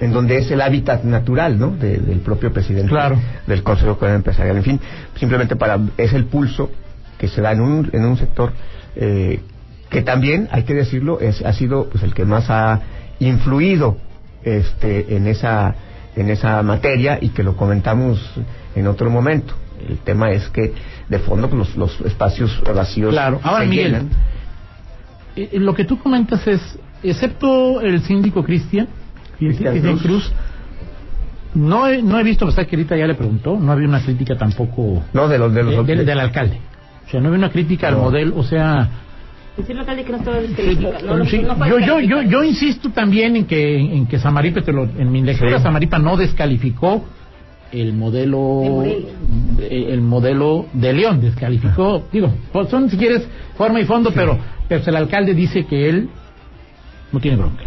en 0.00 0.12
donde 0.12 0.36
es 0.38 0.50
el 0.50 0.60
hábitat 0.60 1.02
natural 1.04 1.58
¿no? 1.58 1.70
De- 1.70 1.98
del 1.98 2.18
propio 2.20 2.52
presidente 2.52 2.88
Claro. 2.90 3.18
del 3.46 3.62
Consejo 3.62 3.98
Empresarial. 4.06 4.56
En 4.58 4.62
fin, 4.62 4.80
simplemente 5.18 5.56
para 5.56 5.78
es 5.96 6.12
el 6.12 6.26
pulso 6.26 6.70
que 7.18 7.28
se 7.28 7.40
da 7.40 7.52
en 7.52 7.60
un, 7.62 7.88
en 7.92 8.04
un 8.04 8.16
sector 8.18 8.52
eh, 8.94 9.40
que 9.88 10.02
también, 10.02 10.48
hay 10.50 10.64
que 10.64 10.74
decirlo, 10.74 11.20
es, 11.20 11.42
ha 11.42 11.52
sido 11.52 11.88
pues, 11.88 12.02
el 12.02 12.12
que 12.12 12.24
más 12.24 12.50
ha 12.50 12.80
influido 13.20 13.96
este, 14.44 15.16
en, 15.16 15.26
esa, 15.26 15.74
en 16.16 16.28
esa 16.30 16.62
materia 16.62 17.18
y 17.20 17.30
que 17.30 17.42
lo 17.42 17.56
comentamos 17.56 18.20
en 18.74 18.86
otro 18.86 19.08
momento. 19.10 19.54
El 19.88 19.98
tema 19.98 20.30
es 20.32 20.48
que, 20.48 20.72
de 21.08 21.18
fondo, 21.20 21.48
pues, 21.48 21.74
los, 21.76 21.76
los 21.98 22.00
espacios 22.06 22.60
vacíos 22.74 23.12
Claro. 23.12 23.40
Ahora, 23.42 23.62
se 23.64 23.68
Miguel, 23.70 23.86
llenan. 23.92 24.08
Eh, 25.36 25.50
lo 25.60 25.74
que 25.74 25.84
tú 25.84 25.98
comentas 25.98 26.46
es, 26.46 26.60
excepto 27.02 27.80
el 27.80 28.00
síndico 28.02 28.42
Cristian, 28.42 28.88
Cristian 29.38 29.80
Cruz. 29.80 30.02
Cruz, 30.02 30.32
no 31.54 31.86
he, 31.88 32.02
no 32.02 32.18
he 32.18 32.22
visto, 32.22 32.46
hasta 32.46 32.64
que 32.66 32.76
ahorita 32.76 32.96
ya 32.96 33.06
le 33.06 33.14
preguntó, 33.14 33.58
no 33.58 33.72
había 33.72 33.88
una 33.88 34.02
crítica 34.02 34.36
tampoco 34.36 35.02
No, 35.12 35.28
de 35.28 35.38
los... 35.38 35.52
De 35.54 35.62
los 35.62 35.74
eh, 35.74 35.82
del, 35.84 36.04
del 36.06 36.20
alcalde. 36.20 36.58
O 37.06 37.10
sea, 37.10 37.20
no 37.20 37.28
había 37.28 37.38
una 37.38 37.50
crítica 37.50 37.88
al 37.88 37.96
modelo, 37.96 38.36
o 38.36 38.42
sea... 38.42 38.88
Alcalde 39.58 40.04
que 40.04 40.12
no 40.12 40.18
estaba 40.18 40.36
sí, 40.42 40.54
sí, 41.30 41.42
yo, 41.70 41.78
yo, 41.78 42.00
yo, 42.00 42.22
yo 42.22 42.44
insisto 42.44 42.90
también 42.90 43.36
en 43.36 43.46
que, 43.46 43.78
en 43.78 44.06
que 44.06 44.18
Samaripa, 44.18 44.60
te 44.60 44.70
lo- 44.70 44.84
en 44.84 45.10
mi 45.10 45.22
lectura, 45.22 45.56
Sí. 45.56 45.62
Samaripa 45.62 45.98
no 45.98 46.18
descalificó 46.18 47.06
el 47.72 47.94
modelo 47.94 48.82
De 48.84 49.06
eh, 49.66 49.86
el 49.94 50.00
modelo 50.02 50.66
de 50.74 50.92
León 50.92 51.20
descalificó 51.20 52.04
digo 52.12 52.32
pues 52.52 52.68
son 52.68 52.88
si 52.88 52.96
quieres 52.96 53.26
forma 53.56 53.80
y 53.80 53.84
fondo 53.84 54.12
pero 54.14 54.38
pero 54.68 54.82
el 54.86 54.96
alcalde 54.96 55.34
dice 55.34 55.64
que 55.66 55.88
él 55.88 56.08
no 57.12 57.20
tiene 57.20 57.36
bronca 57.36 57.64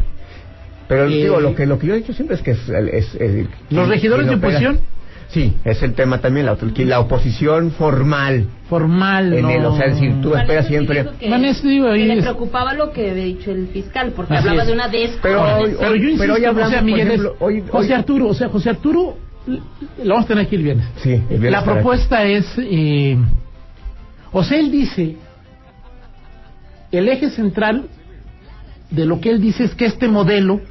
Pero 0.88 1.06
Eh, 1.06 1.10
digo, 1.24 1.40
lo 1.40 1.56
que, 1.56 1.66
lo 1.66 1.78
que 1.80 1.88
yo 1.88 1.94
he 1.94 1.98
dicho 1.98 2.14
siempre 2.14 2.36
es 2.36 2.42
que 2.42 2.52
es... 2.52 2.70
es- 2.70 3.16
es- 3.16 3.48
los 3.70 3.88
regidores 3.88 4.28
de 4.28 4.36
oposición 4.36 4.80
Sí, 5.30 5.54
es 5.64 5.84
el 5.84 5.94
tema 5.94 6.22
también, 6.22 6.48
la, 6.48 6.58
la 6.60 7.00
oposición 7.00 7.70
formal. 7.70 8.48
Formal, 8.68 9.32
En 9.32 9.44
no. 9.44 9.50
el, 9.52 9.64
o 9.64 9.78
sea, 9.78 9.86
es 9.86 9.94
decir, 9.94 10.16
tú 10.24 10.34
esperas 10.34 10.66
siempre... 10.66 11.06
que, 11.20 11.54
digo, 11.68 11.88
le 11.92 12.20
preocupaba 12.20 12.74
lo 12.74 12.92
que 12.92 13.12
había 13.12 13.26
dicho 13.26 13.52
el 13.52 13.68
fiscal, 13.68 14.12
porque 14.16 14.34
Así 14.34 14.48
hablaba 14.48 14.64
es. 14.64 14.68
de 14.70 14.74
una 14.74 14.88
desco. 14.88 15.20
Pero 15.22 15.44
hoy- 15.60 15.76
Pero 15.80 15.96
yo 15.96 16.04
insisto, 16.04 16.20
pero 16.24 16.34
hoy 16.34 16.46
hablamos, 16.46 16.68
o 16.68 16.72
sea, 16.72 16.80
por 16.80 16.86
Miguel, 16.88 17.08
es- 17.08 17.14
ejemplo, 17.14 17.36
hoy- 17.42 17.64
José 17.70 17.94
Arturo, 17.94 18.28
o 18.28 18.34
sea, 18.34 18.50
José 18.50 18.70
Arturo, 18.72 19.18
lo 19.46 20.10
vamos 20.10 20.26
a 20.26 20.28
tener 20.28 20.46
aquí 20.48 20.56
el 20.56 20.64
viernes. 20.64 20.88
Sí, 20.96 21.12
el 21.12 21.22
viernes 21.28 21.52
La 21.52 21.64
propuesta 21.64 22.24
es, 22.24 22.48
eh, 22.58 23.16
o 24.32 24.44
sea, 24.44 24.58
él 24.60 24.72
dice, 24.72 25.16
el 26.92 27.08
eje 27.10 27.30
central 27.30 27.88
de 28.92 29.06
lo 29.06 29.20
que 29.22 29.30
él 29.30 29.42
dice 29.42 29.64
es 29.64 29.76
que 29.76 29.86
este 29.86 30.08
modelo, 30.08 30.62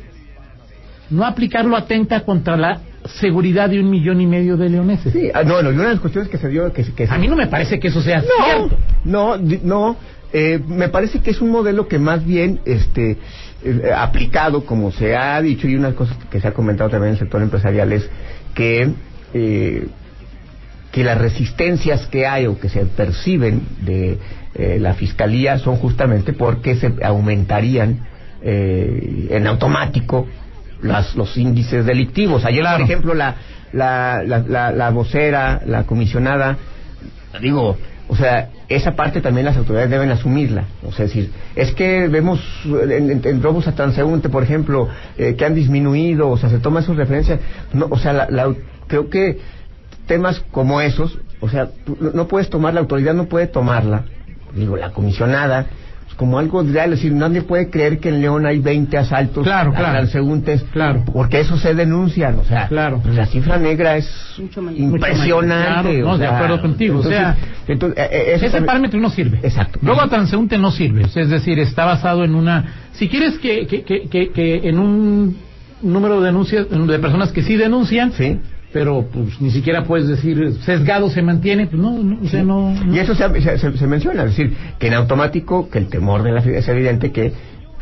no 1.11 1.25
aplicarlo 1.25 1.77
atenta 1.77 2.21
contra 2.25 2.57
la 2.57 2.81
seguridad 3.21 3.71
de 3.71 3.81
un 3.81 3.89
millón 3.91 4.21
y 4.21 4.27
medio 4.27 4.57
de 4.57 4.69
leoneses. 4.69 5.13
Sí, 5.13 5.31
ah, 5.33 5.43
no, 5.45 5.63
no, 5.63 5.71
y 5.71 5.75
una 5.75 5.85
de 5.85 5.93
las 5.93 6.01
cuestiones 6.01 6.29
que 6.29 6.37
se 6.37 6.49
dio... 6.49 6.73
Que, 6.73 6.85
que 6.85 7.07
se- 7.07 7.15
A 7.15 7.17
mí 7.19 7.29
no 7.29 7.37
me 7.37 7.47
parece 7.47 7.79
que 7.79 7.89
eso 7.89 8.03
sea 8.03 8.19
No, 8.21 8.45
cierto. 8.45 8.77
no, 9.05 9.37
no. 9.39 9.97
eh, 10.33 10.61
me 10.67 10.89
parece 10.89 11.21
que 11.21 11.31
es 11.31 11.41
un 11.41 11.51
modelo 11.51 11.87
que 11.89 11.99
más 11.99 12.25
bien, 12.27 12.61
este, 12.67 13.17
eh, 13.65 13.91
aplicado, 13.97 14.65
como 14.67 14.91
se 14.91 15.17
ha 15.17 15.41
dicho, 15.41 15.67
y 15.69 15.77
una 15.77 15.93
cosa 15.95 16.17
que 16.31 16.41
se 16.41 16.49
ha 16.49 16.53
comentado 16.53 16.91
también 16.91 17.11
en 17.11 17.15
el 17.15 17.19
sector 17.21 17.41
empresarial 17.41 17.93
es 17.93 18.11
que 18.55 18.91
eh, 19.33 19.87
que 20.93 21.05
las 21.05 21.19
resistencias 21.19 22.07
que 22.07 22.27
hay 22.27 22.47
o 22.47 22.59
que 22.59 22.69
se 22.69 22.85
perciben 22.87 23.63
de 23.83 24.19
eh, 24.55 24.79
la 24.81 24.95
fiscalía 24.95 25.59
son 25.59 25.77
justamente 25.77 26.33
porque 26.33 26.77
se 26.77 26.93
aumentarían 27.03 28.07
eh, 28.43 29.29
en 29.31 29.47
automático 29.47 30.27
las, 30.83 31.15
los 31.17 31.37
índices 31.37 31.85
delictivos. 31.85 32.45
Ayer, 32.45 32.63
Claro. 32.63 32.79
por 32.79 32.85
ejemplo, 32.91 33.15
la, 33.15 33.35
la, 33.73 34.23
la, 34.25 34.39
la, 34.39 34.71
la 34.73 34.91
vocera, 34.91 35.61
la 35.67 35.85
comisionada, 35.85 36.57
digo, 37.41 37.77
o 38.09 38.17
sea, 38.17 38.49
esa 38.69 38.97
parte 38.97 39.21
también 39.21 39.45
las 39.47 39.57
autoridades 39.57 39.91
deben 39.91 40.11
asumirla. 40.11 40.65
O 40.87 40.93
sea, 40.93 41.05
es 41.05 41.13
decir, 41.15 41.31
es 41.55 41.73
que 41.73 42.09
vemos 42.09 42.41
en, 42.65 43.11
en- 43.11 43.21
en 43.25 43.43
robos 43.43 43.67
a 43.69 43.75
transeúnte, 43.75 44.29
por 44.31 44.43
ejemplo, 44.43 44.89
eh, 45.19 45.35
que 45.37 45.45
han 45.45 45.55
disminuido, 45.55 46.29
o 46.31 46.39
sea, 46.39 46.49
se 46.49 46.59
toma 46.59 46.81
sus 46.83 46.97
referencias. 46.97 47.41
No, 47.73 47.87
o 47.91 47.99
sea, 47.99 48.13
la, 48.15 48.27
la- 48.31 48.55
creo 48.87 49.11
que 49.11 49.39
temas 50.09 50.43
como 50.51 50.81
esos, 50.81 51.19
o 51.41 51.49
sea, 51.49 51.69
tú 51.85 51.97
no- 52.01 52.27
puedes 52.27 52.51
tomar, 52.51 52.75
la 52.75 52.81
autoridad 52.81 53.15
no 53.15 53.27
puede 53.27 53.47
tomarla, 53.47 54.03
digo, 54.57 54.77
la 54.77 54.91
comisionada, 54.91 55.67
pues, 56.05 56.17
como 56.17 56.39
algo 56.41 56.63
real, 56.65 56.93
es 56.95 56.99
decir, 57.01 57.13
nadie 57.13 57.43
puede 57.43 57.69
creer 57.71 57.99
que 58.01 58.09
en 58.09 58.21
León 58.21 58.45
hay 58.47 58.59
20 58.59 58.97
asaltos 58.99 59.45
Claro, 59.45 59.71
a 59.71 59.75
claro. 59.75 59.93
transeúntes, 59.99 60.65
Claro. 60.73 61.05
porque 61.13 61.39
eso 61.41 61.57
se 61.59 61.75
denuncian, 61.75 62.39
o 62.41 62.45
sea, 62.45 62.67
Claro. 62.67 63.01
pues, 63.03 63.15
la 63.15 63.27
cifra 63.27 63.59
negra 63.59 63.97
es 63.97 64.09
Mucho 64.39 64.63
mayor. 64.63 64.81
impresionante. 64.81 65.91
Claro, 65.93 66.07
no, 66.07 66.13
o 66.15 66.19
de 66.19 66.27
sea, 66.27 66.35
acuerdo 66.37 66.61
contigo, 66.63 66.99
o 66.99 67.03
sea, 67.05 67.37
entonces, 67.69 67.99
eh, 67.99 68.09
eh, 68.11 68.33
Ese 68.35 68.47
también- 68.47 68.67
parámetro 68.67 68.99
no 69.01 69.11
sirve. 69.11 69.39
Exacto. 69.43 69.79
Luego 69.83 70.01
a 70.01 70.09
transeúnte 70.09 70.59
no 70.59 70.71
sirve. 70.73 71.07
Sea, 71.09 71.23
Es 71.23 71.29
decir, 71.31 71.59
está 71.59 71.85
basado 71.85 72.25
en 72.25 72.35
una... 72.35 72.65
Si 72.93 73.09
quieres 73.09 73.39
que, 73.39 73.67
que, 73.67 73.83
que, 73.83 74.09
que, 74.09 74.31
que 74.31 74.69
en 74.69 74.79
un 74.79 75.37
número 75.83 76.21
de 76.21 76.27
denuncias, 76.27 76.67
de 76.69 76.99
personas 76.99 77.31
que 77.31 77.43
sí 77.43 77.55
denuncian, 77.57 78.11
Sí. 78.13 78.41
Pero 78.73 79.07
pues 79.13 79.41
ni 79.41 79.51
siquiera 79.51 79.85
puedes 79.85 80.07
decir 80.09 80.55
sesgado 80.65 81.09
se 81.11 81.23
mantiene, 81.23 81.67
pues 81.67 81.81
no, 81.81 81.93
no, 82.03 82.19
o 82.23 82.29
sea, 82.29 82.43
no... 82.43 82.73
no. 82.75 82.95
Y 82.95 82.99
eso 82.99 83.15
se, 83.15 83.41
se- 83.41 83.77
se- 83.79 83.87
menciona, 83.87 84.25
es 84.25 84.31
decir, 84.37 84.55
que 84.79 84.89
en 84.89 84.95
automático, 84.95 85.69
que 85.71 85.79
el 85.79 85.87
temor 85.89 86.23
de 86.23 86.33
la 86.33 86.41
es 86.41 86.69
evidente 86.69 87.11
que 87.11 87.33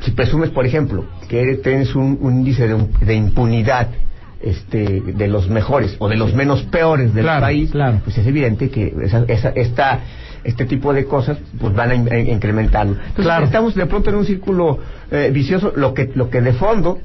si 0.00 0.10
presumes, 0.12 0.50
por 0.50 0.64
ejemplo, 0.66 1.04
que 1.28 1.56
tienes 1.56 1.94
un, 1.96 2.18
un 2.20 2.34
índice 2.36 2.68
de, 2.68 2.76
de 3.04 3.14
impunidad 3.14 3.88
este, 4.42 5.00
de 5.00 5.28
los 5.28 5.48
mejores 5.48 5.96
o 5.98 6.08
de 6.08 6.16
los 6.16 6.34
menos 6.34 6.62
peores 6.64 7.14
del 7.14 7.24
Claro, 7.24 7.40
país, 7.40 7.70
claro. 7.70 8.00
pues 8.04 8.18
es 8.18 8.26
evidente 8.26 8.68
que 8.70 8.94
esa, 9.02 9.24
esa- 9.26 9.48
esta, 9.50 10.00
este 10.44 10.66
tipo 10.66 10.92
de 10.92 11.06
cosas 11.06 11.38
pues 11.58 11.74
van 11.74 11.90
a, 11.90 11.94
in- 11.94 12.12
a 12.12 12.18
incrementarlo. 12.18 12.92
Entonces 12.92 13.24
Claro. 13.24 13.46
estamos 13.46 13.74
de 13.74 13.86
pronto 13.86 14.10
en 14.10 14.16
un 14.16 14.26
círculo 14.26 14.78
eh, 15.10 15.30
vicioso, 15.32 15.72
lo 15.74 15.94
que, 15.94 16.10
lo 16.14 16.28
que 16.30 16.40
de 16.42 16.52
fondo 16.52 16.98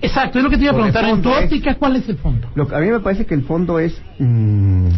Exacto, 0.00 0.38
es 0.38 0.44
lo 0.44 0.50
que 0.50 0.56
te 0.56 0.64
iba 0.64 0.72
a 0.72 0.74
preguntar. 0.74 1.04
En 1.04 1.22
tu 1.22 1.30
óptica, 1.30 1.74
¿cuál 1.74 1.96
es 1.96 2.08
el 2.08 2.16
fondo? 2.16 2.48
Lo 2.54 2.66
que 2.66 2.74
a 2.74 2.78
mí 2.78 2.86
me 2.86 3.00
parece 3.00 3.26
que 3.26 3.34
el 3.34 3.42
fondo 3.42 3.78
es 3.78 4.00
mm, 4.18 4.88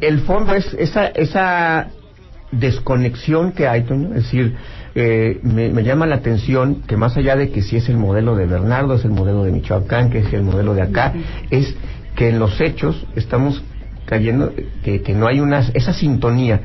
el 0.00 0.20
fondo 0.20 0.54
es 0.54 0.72
esa 0.74 1.06
esa 1.06 1.88
desconexión 2.52 3.52
que 3.52 3.68
hay, 3.68 3.82
Toño. 3.82 4.08
Es 4.08 4.24
decir, 4.24 4.56
eh, 4.94 5.38
me, 5.42 5.68
me 5.68 5.82
llama 5.82 6.06
la 6.06 6.16
atención 6.16 6.82
que 6.86 6.96
más 6.96 7.16
allá 7.16 7.36
de 7.36 7.50
que 7.50 7.62
si 7.62 7.76
es 7.76 7.88
el 7.88 7.96
modelo 7.96 8.34
de 8.34 8.46
Bernardo, 8.46 8.94
es 8.94 9.04
el 9.04 9.12
modelo 9.12 9.44
de 9.44 9.52
Michoacán, 9.52 10.10
que 10.10 10.18
es 10.18 10.32
el 10.32 10.42
modelo 10.42 10.74
de 10.74 10.82
acá, 10.82 11.14
es 11.50 11.74
que 12.16 12.28
en 12.28 12.38
los 12.38 12.60
hechos 12.60 13.06
estamos 13.14 13.62
cayendo, 14.06 14.52
que, 14.82 15.02
que 15.02 15.14
no 15.14 15.28
hay 15.28 15.40
una, 15.40 15.60
esa 15.74 15.92
sintonía 15.92 16.60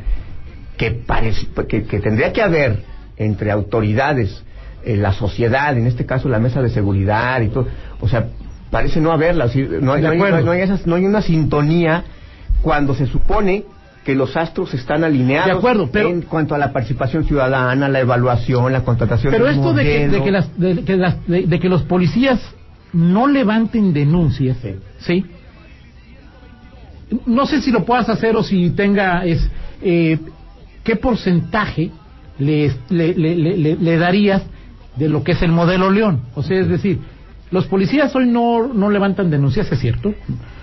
que, 0.77 0.91
parece, 0.91 1.47
que, 1.67 1.83
que 1.83 1.99
tendría 1.99 2.33
que 2.33 2.41
haber 2.41 2.83
entre 3.17 3.51
autoridades, 3.51 4.43
eh, 4.85 4.97
la 4.97 5.13
sociedad, 5.13 5.77
en 5.77 5.87
este 5.87 6.05
caso 6.05 6.29
la 6.29 6.39
mesa 6.39 6.61
de 6.61 6.69
seguridad 6.69 7.41
y 7.41 7.49
todo, 7.49 7.67
o 7.99 8.07
sea, 8.07 8.27
parece 8.71 8.99
no 9.01 9.11
haberla, 9.11 9.45
no, 9.45 9.93
hay, 9.93 10.01
no, 10.01 10.09
hay, 10.09 10.43
no 10.43 10.51
hay 10.51 10.61
esas- 10.61 10.85
no 10.87 10.95
hay 10.95 11.05
una 11.05 11.21
sintonía 11.21 12.03
cuando 12.61 12.93
se 12.95 13.05
supone 13.07 13.63
que 14.03 14.13
los 14.15 14.37
astros 14.37 14.73
están 14.75 15.03
alineados 15.03 15.47
De 15.51 15.57
acuerdo, 15.57 15.89
pero- 15.91 16.09
en 16.09 16.21
cuanto 16.21 16.53
a 16.53 16.57
la 16.59 16.71
participación 16.71 17.23
ciudadana, 17.25 17.89
la 17.89 17.99
evaluación, 17.99 18.71
la 18.71 18.83
contratación 18.83 19.31
Pero 19.31 19.47
esto 19.47 19.73
de 19.73 19.83
que, 19.83 20.07
de 20.09 20.23
que, 20.23 20.31
las, 20.31 20.59
de, 20.59 20.83
que 20.83 20.95
las- 20.97 21.27
de- 21.27 21.59
que 21.59 21.69
los 21.69 21.83
policías 21.83 22.39
no 22.93 23.27
levanten 23.27 23.93
denuncias, 23.93 24.57
Sí. 24.61 24.75
¿sí? 24.99 25.25
No 27.25 27.45
sé 27.45 27.61
si 27.61 27.71
lo 27.71 27.85
puedas 27.85 28.09
hacer 28.09 28.35
o 28.35 28.43
si 28.43 28.71
tenga 28.71 29.25
es 29.25 29.47
eh, 29.81 30.17
qué 30.83 30.95
porcentaje 30.95 31.91
le, 32.39 32.71
le- 32.89 33.13
le- 33.15 33.75
le 33.75 33.97
darías 33.97 34.41
de 34.97 35.09
lo 35.09 35.23
que 35.23 35.33
es 35.33 35.41
el 35.41 35.51
modelo 35.51 35.89
León. 35.89 36.21
O 36.35 36.43
sea, 36.43 36.59
es 36.59 36.67
decir, 36.69 36.99
los 37.51 37.65
policías 37.67 38.15
hoy 38.15 38.27
no, 38.27 38.67
no 38.73 38.89
levantan 38.89 39.29
denuncias, 39.29 39.71
es 39.71 39.79
cierto, 39.79 40.13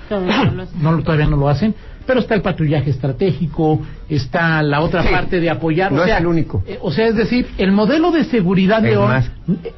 Todavía 0.08 0.44
no 0.80 0.92
no, 0.96 1.02
todavía 1.02 1.26
no 1.26 1.36
lo 1.38 1.48
hacen, 1.48 1.74
pero 2.06 2.20
está 2.20 2.34
el 2.34 2.42
patrullaje 2.42 2.90
estratégico, 2.90 3.80
está 4.08 4.62
la 4.62 4.80
otra 4.80 5.02
Sí. 5.04 5.08
parte 5.10 5.40
de 5.40 5.48
apoyar. 5.48 5.90
o 5.92 5.96
No 5.96 6.02
es 6.02 6.08
sea, 6.08 6.18
el 6.18 6.26
único. 6.26 6.62
eh, 6.66 6.78
o 6.82 6.90
sea, 6.90 7.06
es 7.06 7.14
decir, 7.16 7.46
el 7.56 7.72
modelo 7.72 8.10
de 8.10 8.24
seguridad 8.24 8.84
Es 8.84 8.90
León 8.92 9.08
más. 9.08 9.30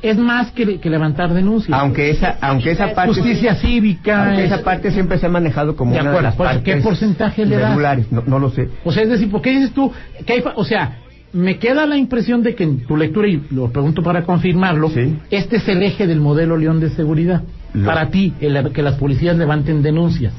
es 0.03 0.17
más 0.19 0.51
que, 0.53 0.81
que 0.81 0.91
levantar 0.91 1.33
denuncias. 1.35 1.79
aunque 1.79 2.11
esa 2.11 2.37
aunque 2.41 2.71
esa 2.73 2.95
parte 2.95 3.13
Justicia 3.15 3.55
cívica. 3.57 4.27
aunque 4.27 4.45
es- 4.47 4.53
esa 4.53 4.65
parte 4.65 4.91
siempre 4.91 5.19
se 5.19 5.27
ha 5.27 5.29
manejado 5.29 5.77
como 5.77 5.93
De 5.93 6.01
una 6.01 6.11
acuerdo, 6.11 6.19
de 6.19 6.23
las 6.31 6.37
pues, 6.37 6.49
partes 6.55 6.75
¿qué 6.75 6.81
porcentaje 6.81 7.47
le 7.47 7.59
regulares, 7.59 8.11
no, 8.11 8.25
no 8.27 8.39
lo 8.41 8.51
sé. 8.51 8.71
O 8.85 8.91
sea, 8.91 9.03
es 9.05 9.11
decir, 9.11 9.31
¿por 9.31 9.43
qué 9.43 9.51
dices 9.51 9.73
tú 9.73 9.93
que 10.27 10.33
hay... 10.33 10.41
fa- 10.41 10.55
O 10.57 10.65
sea, 10.65 10.99
me 11.35 11.59
queda 11.59 11.85
la 11.87 11.97
impresión 11.97 12.43
de 12.43 12.55
que 12.55 12.65
en 12.65 12.87
tu 12.87 12.97
lectura, 12.97 13.29
y 13.29 13.43
lo 13.51 13.71
pregunto 13.71 14.03
para 14.03 14.23
confirmarlo, 14.25 14.89
Sí. 14.91 15.17
este 15.31 15.57
es 15.57 15.69
el 15.69 15.83
eje 15.83 16.07
del 16.07 16.21
modelo 16.21 16.57
León 16.57 16.81
de 16.81 16.91
seguridad. 16.91 17.43
Lo- 17.75 17.87
Para 17.87 18.09
ti, 18.11 18.33
el- 18.41 18.71
que 18.73 18.83
las 18.83 18.95
policías 18.95 19.37
levanten 19.37 19.83
denuncias. 19.83 20.33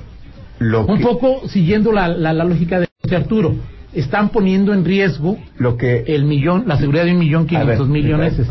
Lo 0.59 0.85
Un 0.85 0.97
que, 0.97 1.03
poco 1.03 1.47
siguiendo 1.49 1.91
la, 1.91 2.07
la, 2.07 2.31
la 2.33 2.45
lógica 2.45 2.79
de 2.79 2.87
José 3.03 3.17
Arturo, 3.17 3.55
están 3.93 4.29
poniendo 4.29 4.73
en 4.73 4.85
riesgo 4.85 5.37
lo 5.57 5.75
que 5.77 6.03
el 6.07 6.23
millón, 6.25 6.63
la 6.65 6.77
seguridad 6.77 7.03
de 7.05 7.11
un 7.11 7.19
millón 7.19 7.45
quinientos 7.45 7.79
ver, 7.79 7.87
mil 7.87 8.07
leoneses. 8.07 8.47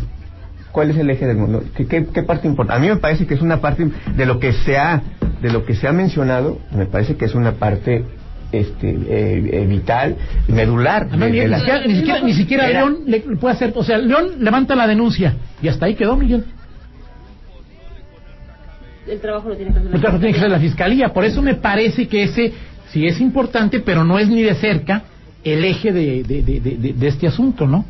¿Cuál 0.71 0.91
es 0.91 0.97
el 0.97 1.09
eje 1.09 1.25
del 1.25 1.37
mundo? 1.37 1.63
¿Qué, 1.75 1.87
qué, 1.87 2.05
qué 2.13 2.21
parte 2.23 2.47
importa? 2.47 2.75
A 2.75 2.79
mí 2.79 2.87
me 2.87 2.97
parece 2.97 3.25
que 3.25 3.33
es 3.33 3.41
una 3.41 3.61
parte 3.61 3.89
de 4.15 4.25
lo 4.25 4.39
que 4.39 4.53
se 4.53 4.77
ha, 4.77 5.01
de 5.41 5.51
lo 5.51 5.65
que 5.65 5.73
se 5.73 5.87
ha 5.87 5.93
mencionado, 5.93 6.59
me 6.75 6.85
parece 6.85 7.15
que 7.15 7.25
es 7.25 7.33
una 7.33 7.53
parte 7.53 8.03
este, 8.59 8.89
eh, 8.89 9.49
eh, 9.61 9.65
vital, 9.67 10.15
medular. 10.47 11.07
Además, 11.09 11.19
de- 11.19 11.25
de 11.25 11.31
Miguel, 11.31 11.51
la- 11.51 11.57
ni 11.57 11.63
siquiera, 11.63 11.87
ni 11.87 11.95
siquiera, 11.95 12.19
ni 12.21 12.33
siquiera 12.33 12.69
Era- 12.69 12.79
León 12.79 12.97
le, 13.07 13.19
puede 13.19 13.53
hacer, 13.55 13.73
o 13.75 13.83
sea, 13.83 13.97
León 13.97 14.35
levanta 14.39 14.75
la 14.75 14.87
denuncia 14.87 15.35
y 15.61 15.67
hasta 15.67 15.85
ahí 15.87 15.95
quedó 15.95 16.15
Miguel. 16.15 16.45
El 19.07 19.19
trabajo 19.19 19.49
lo 19.49 19.55
tiene 19.55 19.71
que 19.71 19.77
hacer 19.79 19.89
la 19.91 19.95
El 19.95 20.01
trabajo 20.01 20.19
tiene 20.19 20.33
que 20.33 20.39
ser 20.39 20.49
la 20.49 20.59
fiscalía. 20.59 20.95
fiscalía, 21.05 21.13
por 21.13 21.25
eso 21.25 21.41
me 21.41 21.53
parece 21.55 22.07
que 22.07 22.23
ese 22.23 22.53
sí 22.91 23.05
es 23.05 23.21
importante, 23.21 23.79
pero 23.79 24.03
no 24.03 24.17
es 24.17 24.27
ni 24.29 24.41
de 24.41 24.55
cerca 24.55 25.03
el 25.43 25.63
eje 25.63 25.91
de, 25.91 26.23
de, 26.23 26.41
de, 26.41 26.59
de- 26.59 26.93
de 26.93 27.07
este 27.07 27.27
asunto, 27.27 27.67
¿no? 27.67 27.85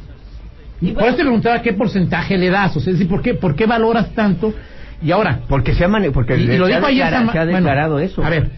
Y 0.82 0.92
por 0.92 1.04
eso 1.04 1.16
te 1.16 1.22
preguntaba 1.24 1.62
qué 1.62 1.72
porcentaje 1.72 2.38
le 2.38 2.50
das, 2.50 2.76
o 2.76 2.82
sea, 2.82 2.92
es 2.92 3.00
decir, 3.00 3.10
¿por 3.10 3.22
qué, 3.22 3.34
por 3.34 3.56
qué 3.56 3.66
valoras 3.66 4.12
tanto? 4.14 4.54
Y 5.02 5.12
ahora, 5.12 5.40
Porque 5.48 5.74
se 5.74 5.86
ha, 5.86 5.90
porque 6.12 6.38
y, 6.38 6.42
y 6.42 6.58
lo 6.58 6.68
se 6.68 6.74
ha 6.74 6.76
dijo 6.78 6.88
ayer 6.88 7.08
se 7.10 7.16
ha 7.16 7.44
bueno, 7.46 7.58
declarado 7.58 8.00
eso. 8.00 8.24
A 8.24 8.30
ver, 8.30 8.50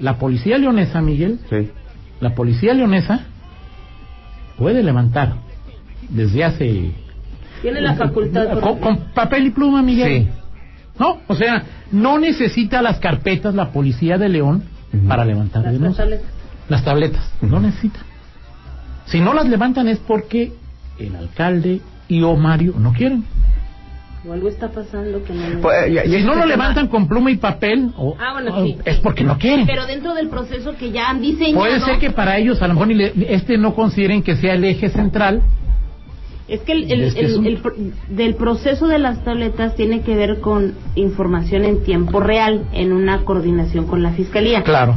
la 0.00 0.18
policía 0.18 0.58
leonesa, 0.58 1.00
Miguel, 1.00 1.38
Sí. 1.50 1.70
la 2.20 2.34
policía 2.34 2.74
leonesa 2.74 3.20
puede 4.58 4.82
levantar 4.82 5.34
desde 6.08 6.44
hace 6.44 6.92
Tiene 7.62 7.80
la 7.80 7.94
facultad. 7.94 8.58
con, 8.60 8.78
con 8.78 8.96
papel 9.14 9.46
y 9.46 9.50
pluma, 9.50 9.82
Miguel. 9.82 10.24
Sí. 10.24 10.28
No, 10.98 11.18
o 11.28 11.34
sea, 11.34 11.62
no 11.92 12.18
necesita 12.18 12.82
las 12.82 12.98
carpetas 12.98 13.54
la 13.54 13.70
policía 13.72 14.18
de 14.18 14.28
León 14.28 14.64
para 15.08 15.24
levantar 15.24 15.62
las 15.62 15.72
denuncias. 15.72 15.96
tabletas. 15.98 16.26
Las 16.68 16.84
tabletas, 16.84 17.32
no 17.40 17.58
necesita. 17.60 18.00
Si 19.06 19.20
no 19.20 19.32
las 19.34 19.48
levantan 19.48 19.88
es 19.88 19.98
porque 19.98 20.52
el 20.98 21.16
alcalde 21.16 21.80
y 22.08 22.22
o 22.22 22.36
Mario 22.36 22.74
no 22.78 22.92
quieren. 22.92 23.24
O 24.28 24.32
algo 24.34 24.48
está 24.48 24.68
pasando 24.68 25.22
que 25.24 25.32
no... 25.32 25.60
Pues, 25.62 25.76
y- 26.06 26.16
y 26.16 26.22
no 26.24 26.34
lo 26.34 26.44
levantan 26.44 26.88
con 26.88 27.08
pluma 27.08 27.30
y 27.30 27.36
papel, 27.36 27.90
o, 27.96 28.14
Ah, 28.18 28.34
bueno, 28.34 28.54
o- 28.54 28.64
sí. 28.66 28.76
es 28.84 28.98
porque 28.98 29.24
no 29.24 29.38
quieren. 29.38 29.66
Pero 29.66 29.86
dentro 29.86 30.14
del 30.14 30.28
proceso 30.28 30.74
que 30.76 30.90
ya 30.90 31.08
han 31.08 31.22
diseñado... 31.22 31.58
Puede 31.58 31.80
ser 31.80 31.98
que 31.98 32.10
para 32.10 32.36
ellos 32.36 32.60
a 32.60 32.68
lo 32.68 32.74
mejor 32.74 32.90
este 33.28 33.56
no 33.56 33.74
consideren 33.74 34.22
que 34.22 34.36
sea 34.36 34.54
el 34.54 34.64
eje 34.64 34.90
central. 34.90 35.40
Es 36.48 36.60
que 36.60 36.72
el, 36.72 36.92
el- 36.92 37.02
Es 37.04 37.14
que 37.14 37.20
el- 37.20 37.26
es 37.26 37.36
un- 37.38 37.46
el 37.46 37.56
pro- 37.58 37.74
del 38.08 38.34
proceso 38.34 38.88
de 38.88 38.98
las 38.98 39.24
tabletas 39.24 39.74
tiene 39.74 40.02
que 40.02 40.14
ver 40.14 40.40
con 40.40 40.74
información 40.96 41.64
en 41.64 41.82
tiempo 41.84 42.20
real, 42.20 42.64
en 42.72 42.92
una 42.92 43.24
coordinación 43.24 43.86
con 43.86 44.02
la 44.02 44.10
fiscalía. 44.12 44.62
Claro. 44.62 44.96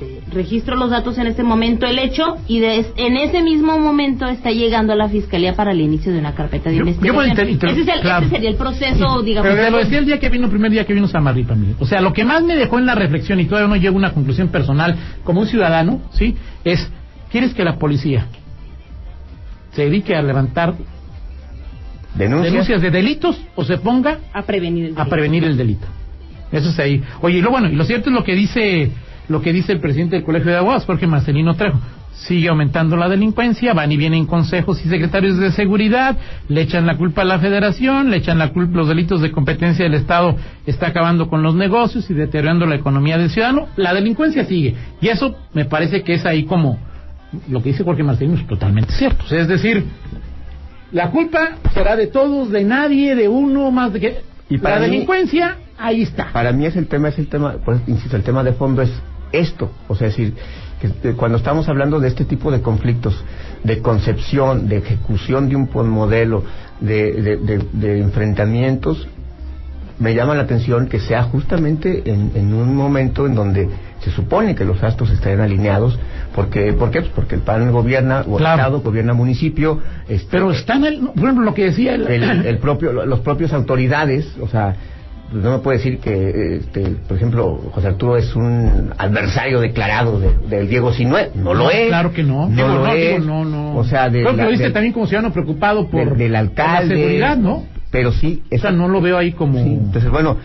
Eh, 0.00 0.20
Registro 0.32 0.74
los 0.74 0.90
datos 0.90 1.16
en 1.18 1.28
este 1.28 1.44
momento, 1.44 1.86
el 1.86 2.00
hecho, 2.00 2.36
y 2.48 2.58
de- 2.58 2.84
en 2.96 3.16
ese 3.16 3.42
mismo 3.42 3.78
momento 3.78 4.26
está 4.26 4.50
llegando 4.50 4.92
a 4.92 4.96
la 4.96 5.08
fiscalía 5.08 5.54
para 5.54 5.70
el 5.70 5.80
inicio 5.80 6.12
de 6.12 6.18
una 6.18 6.34
carpeta 6.34 6.68
de 6.70 6.76
Yo- 6.76 6.80
investigación. 6.80 7.14
voy 7.16 7.26
a 7.26 7.28
inter- 7.28 7.48
inter- 7.48 7.70
ese, 7.70 7.80
es 7.82 7.88
el, 7.88 8.00
claro. 8.00 8.26
ese 8.26 8.34
sería 8.34 8.50
el 8.50 8.56
proceso, 8.56 9.22
digamos. 9.22 9.48
Pero 9.52 9.64
te 9.64 9.70
lo 9.70 9.78
decía 9.78 9.98
el 9.98 10.06
día 10.06 10.18
que 10.18 10.28
vino, 10.30 10.46
el 10.46 10.50
primer 10.50 10.72
día 10.72 10.84
que 10.84 10.94
vino 10.94 11.06
Miguel. 11.06 11.76
O 11.78 11.86
sea, 11.86 12.00
lo 12.00 12.12
que 12.12 12.24
más 12.24 12.42
me 12.42 12.56
dejó 12.56 12.78
en 12.80 12.86
la 12.86 12.96
reflexión, 12.96 13.38
y 13.38 13.44
todavía 13.44 13.68
no 13.68 13.76
llego 13.76 13.94
a 13.94 13.98
una 13.98 14.12
conclusión 14.12 14.48
personal, 14.48 14.96
como 15.22 15.42
un 15.42 15.46
ciudadano, 15.46 16.00
¿sí? 16.12 16.34
Es, 16.64 16.90
¿quieres 17.30 17.54
que 17.54 17.62
la 17.62 17.78
policía 17.78 18.26
se 19.74 19.82
dedique 19.82 20.16
a 20.16 20.22
levantar 20.22 20.74
Denuncias. 22.16 22.52
denuncias 22.52 22.82
de 22.82 22.90
delitos 22.90 23.40
o 23.54 23.64
se 23.64 23.78
ponga 23.78 24.18
a 24.32 24.42
prevenir 24.42 24.86
el 24.86 24.92
a 24.92 24.94
delito. 24.96 25.10
prevenir 25.10 25.44
el 25.44 25.56
delito? 25.56 25.86
Eso 26.52 26.70
es 26.70 26.78
ahí. 26.80 27.02
Oye, 27.20 27.38
y 27.38 27.40
lo 27.42 27.50
bueno, 27.50 27.68
y 27.68 27.74
lo 27.74 27.84
cierto 27.84 28.10
es 28.10 28.14
lo 28.14 28.22
que 28.24 28.34
dice 28.34 28.90
lo 29.28 29.40
que 29.40 29.52
dice 29.52 29.72
el 29.72 29.80
presidente 29.80 30.16
del 30.16 30.24
Colegio 30.24 30.50
de 30.50 30.58
Abogados, 30.58 30.84
Jorge 30.84 31.06
Marcelino 31.06 31.54
Trejo. 31.54 31.78
Sigue 32.14 32.48
aumentando 32.48 32.96
la 32.96 33.08
delincuencia, 33.08 33.74
van 33.74 33.90
y 33.90 33.96
vienen 33.96 34.26
consejos 34.26 34.80
y 34.84 34.88
secretarios 34.88 35.36
de 35.36 35.50
seguridad, 35.50 36.16
le 36.48 36.60
echan 36.62 36.86
la 36.86 36.96
culpa 36.96 37.22
a 37.22 37.24
la 37.24 37.40
federación, 37.40 38.10
le 38.10 38.18
echan 38.18 38.38
la 38.38 38.50
culpa 38.52 38.76
los 38.78 38.88
delitos 38.88 39.20
de 39.20 39.32
competencia 39.32 39.84
del 39.84 39.94
Estado, 39.94 40.36
está 40.64 40.86
acabando 40.88 41.28
con 41.28 41.42
los 41.42 41.56
negocios 41.56 42.08
y 42.10 42.14
deteriorando 42.14 42.66
la 42.66 42.76
economía 42.76 43.18
del 43.18 43.30
ciudadano. 43.30 43.66
La 43.76 43.92
delincuencia 43.92 44.44
sigue. 44.44 44.76
Y 45.00 45.08
eso 45.08 45.34
me 45.54 45.64
parece 45.64 46.02
que 46.04 46.14
es 46.14 46.24
ahí 46.24 46.44
como 46.44 46.78
lo 47.48 47.60
que 47.60 47.70
dice 47.70 47.82
Jorge 47.82 48.04
Marcelino 48.04 48.36
es 48.38 48.46
totalmente 48.46 48.92
cierto. 48.92 49.24
Es 49.34 49.48
decir, 49.48 49.84
la 50.92 51.10
culpa 51.10 51.56
será 51.72 51.96
de 51.96 52.06
todos, 52.06 52.50
de 52.50 52.62
nadie, 52.62 53.16
de 53.16 53.26
uno, 53.28 53.72
más 53.72 53.92
de 53.92 54.00
que... 54.00 54.18
Y 54.48 54.58
para 54.58 54.76
la 54.76 54.82
mí- 54.82 54.92
delincuencia, 54.92 55.56
ahí 55.76 56.02
está. 56.02 56.32
Para 56.32 56.52
mí 56.52 56.64
es 56.64 56.76
el 56.76 56.86
tema, 56.86 57.08
es 57.08 57.18
el 57.18 57.26
tema, 57.26 57.56
pues 57.64 57.80
insisto, 57.88 58.16
el 58.16 58.22
tema 58.22 58.44
de 58.44 58.52
fondo 58.52 58.82
es 58.82 58.92
esto, 59.40 59.70
o 59.88 59.94
sea, 59.94 60.08
es 60.08 60.16
decir, 60.16 60.34
que 61.02 61.12
cuando 61.12 61.38
estamos 61.38 61.68
hablando 61.68 61.98
de 62.00 62.08
este 62.08 62.24
tipo 62.24 62.50
de 62.50 62.60
conflictos, 62.60 63.14
de 63.62 63.80
concepción, 63.80 64.68
de 64.68 64.78
ejecución 64.78 65.48
de 65.48 65.56
un 65.56 65.68
modelo, 65.88 66.44
de, 66.80 67.12
de, 67.12 67.36
de- 67.38 67.64
de 67.72 68.00
enfrentamientos, 68.00 69.08
me 69.98 70.12
llama 70.14 70.34
la 70.34 70.42
atención 70.42 70.88
que 70.88 70.98
sea 70.98 71.22
justamente 71.22 72.02
en, 72.10 72.32
en 72.34 72.52
un 72.52 72.74
momento 72.74 73.26
en 73.26 73.34
donde 73.36 73.68
se 74.00 74.10
supone 74.10 74.54
que 74.56 74.64
los 74.64 74.82
astros 74.82 75.08
estén 75.10 75.40
alineados, 75.40 75.98
porque, 76.34 76.72
¿por 76.74 76.90
qué? 76.90 77.00
Pues 77.00 77.12
porque 77.14 77.36
el 77.36 77.42
PAN 77.42 77.70
gobierna, 77.70 78.24
o 78.28 78.36
Claro. 78.36 78.60
Estado, 78.60 78.80
gobierna 78.80 79.14
municipio, 79.14 79.80
este, 80.08 80.26
Pero 80.32 80.50
está 80.50 80.74
en 80.74 80.84
el, 80.84 80.98
por 81.00 81.18
ejemplo, 81.24 81.44
lo 81.44 81.54
que 81.54 81.64
decía 81.66 81.94
el, 81.94 82.06
el, 82.08 82.22
el 82.46 82.58
propio 82.58 82.92
los 82.92 83.20
propios 83.20 83.52
autoridades 83.52 84.26
o 84.42 84.48
sea 84.48 84.74
no 85.32 85.50
me 85.52 85.58
puede 85.58 85.78
decir 85.78 85.98
que 85.98 86.56
este, 86.56 86.82
por 87.08 87.16
ejemplo 87.16 87.56
José 87.72 87.88
Arturo 87.88 88.16
es 88.16 88.34
un 88.36 88.92
adversario 88.98 89.60
declarado 89.60 90.20
de, 90.20 90.32
del 90.48 90.68
Diego 90.68 90.92
Sinue 90.92 91.30
no 91.34 91.54
lo 91.54 91.70
es 91.70 91.88
Claro 91.88 92.12
que 92.12 92.22
no. 92.22 92.48
no 92.48 92.54
Digo, 92.54 92.68
lo 92.68 92.74
no, 92.80 92.86
es 92.92 93.18
digo, 93.18 93.18
no, 93.18 93.44
no. 93.44 93.76
o 93.76 93.84
sea 93.84 94.10
de 94.10 94.20
Creo 94.20 94.32
que 94.32 94.36
la- 94.36 94.44
lo 94.44 94.50
dice 94.50 94.70
también 94.70 94.92
como 94.92 95.06
ciudadano 95.06 95.32
preocupado 95.32 95.88
por, 95.88 96.16
del, 96.16 96.18
del 96.18 96.30
por 96.32 96.36
alcalde 96.38 96.94
la 96.94 97.00
seguridad, 97.00 97.36
¿no? 97.36 97.64
pero 97.90 98.12
sí 98.12 98.42
O 98.52 98.58
sea, 98.58 98.70
no 98.72 98.88
lo 98.88 99.00
veo 99.00 99.16
ahí 99.18 99.32
como... 99.32 99.58
Sí, 99.62 99.72
entonces, 99.72 100.10
bueno, 100.10 100.36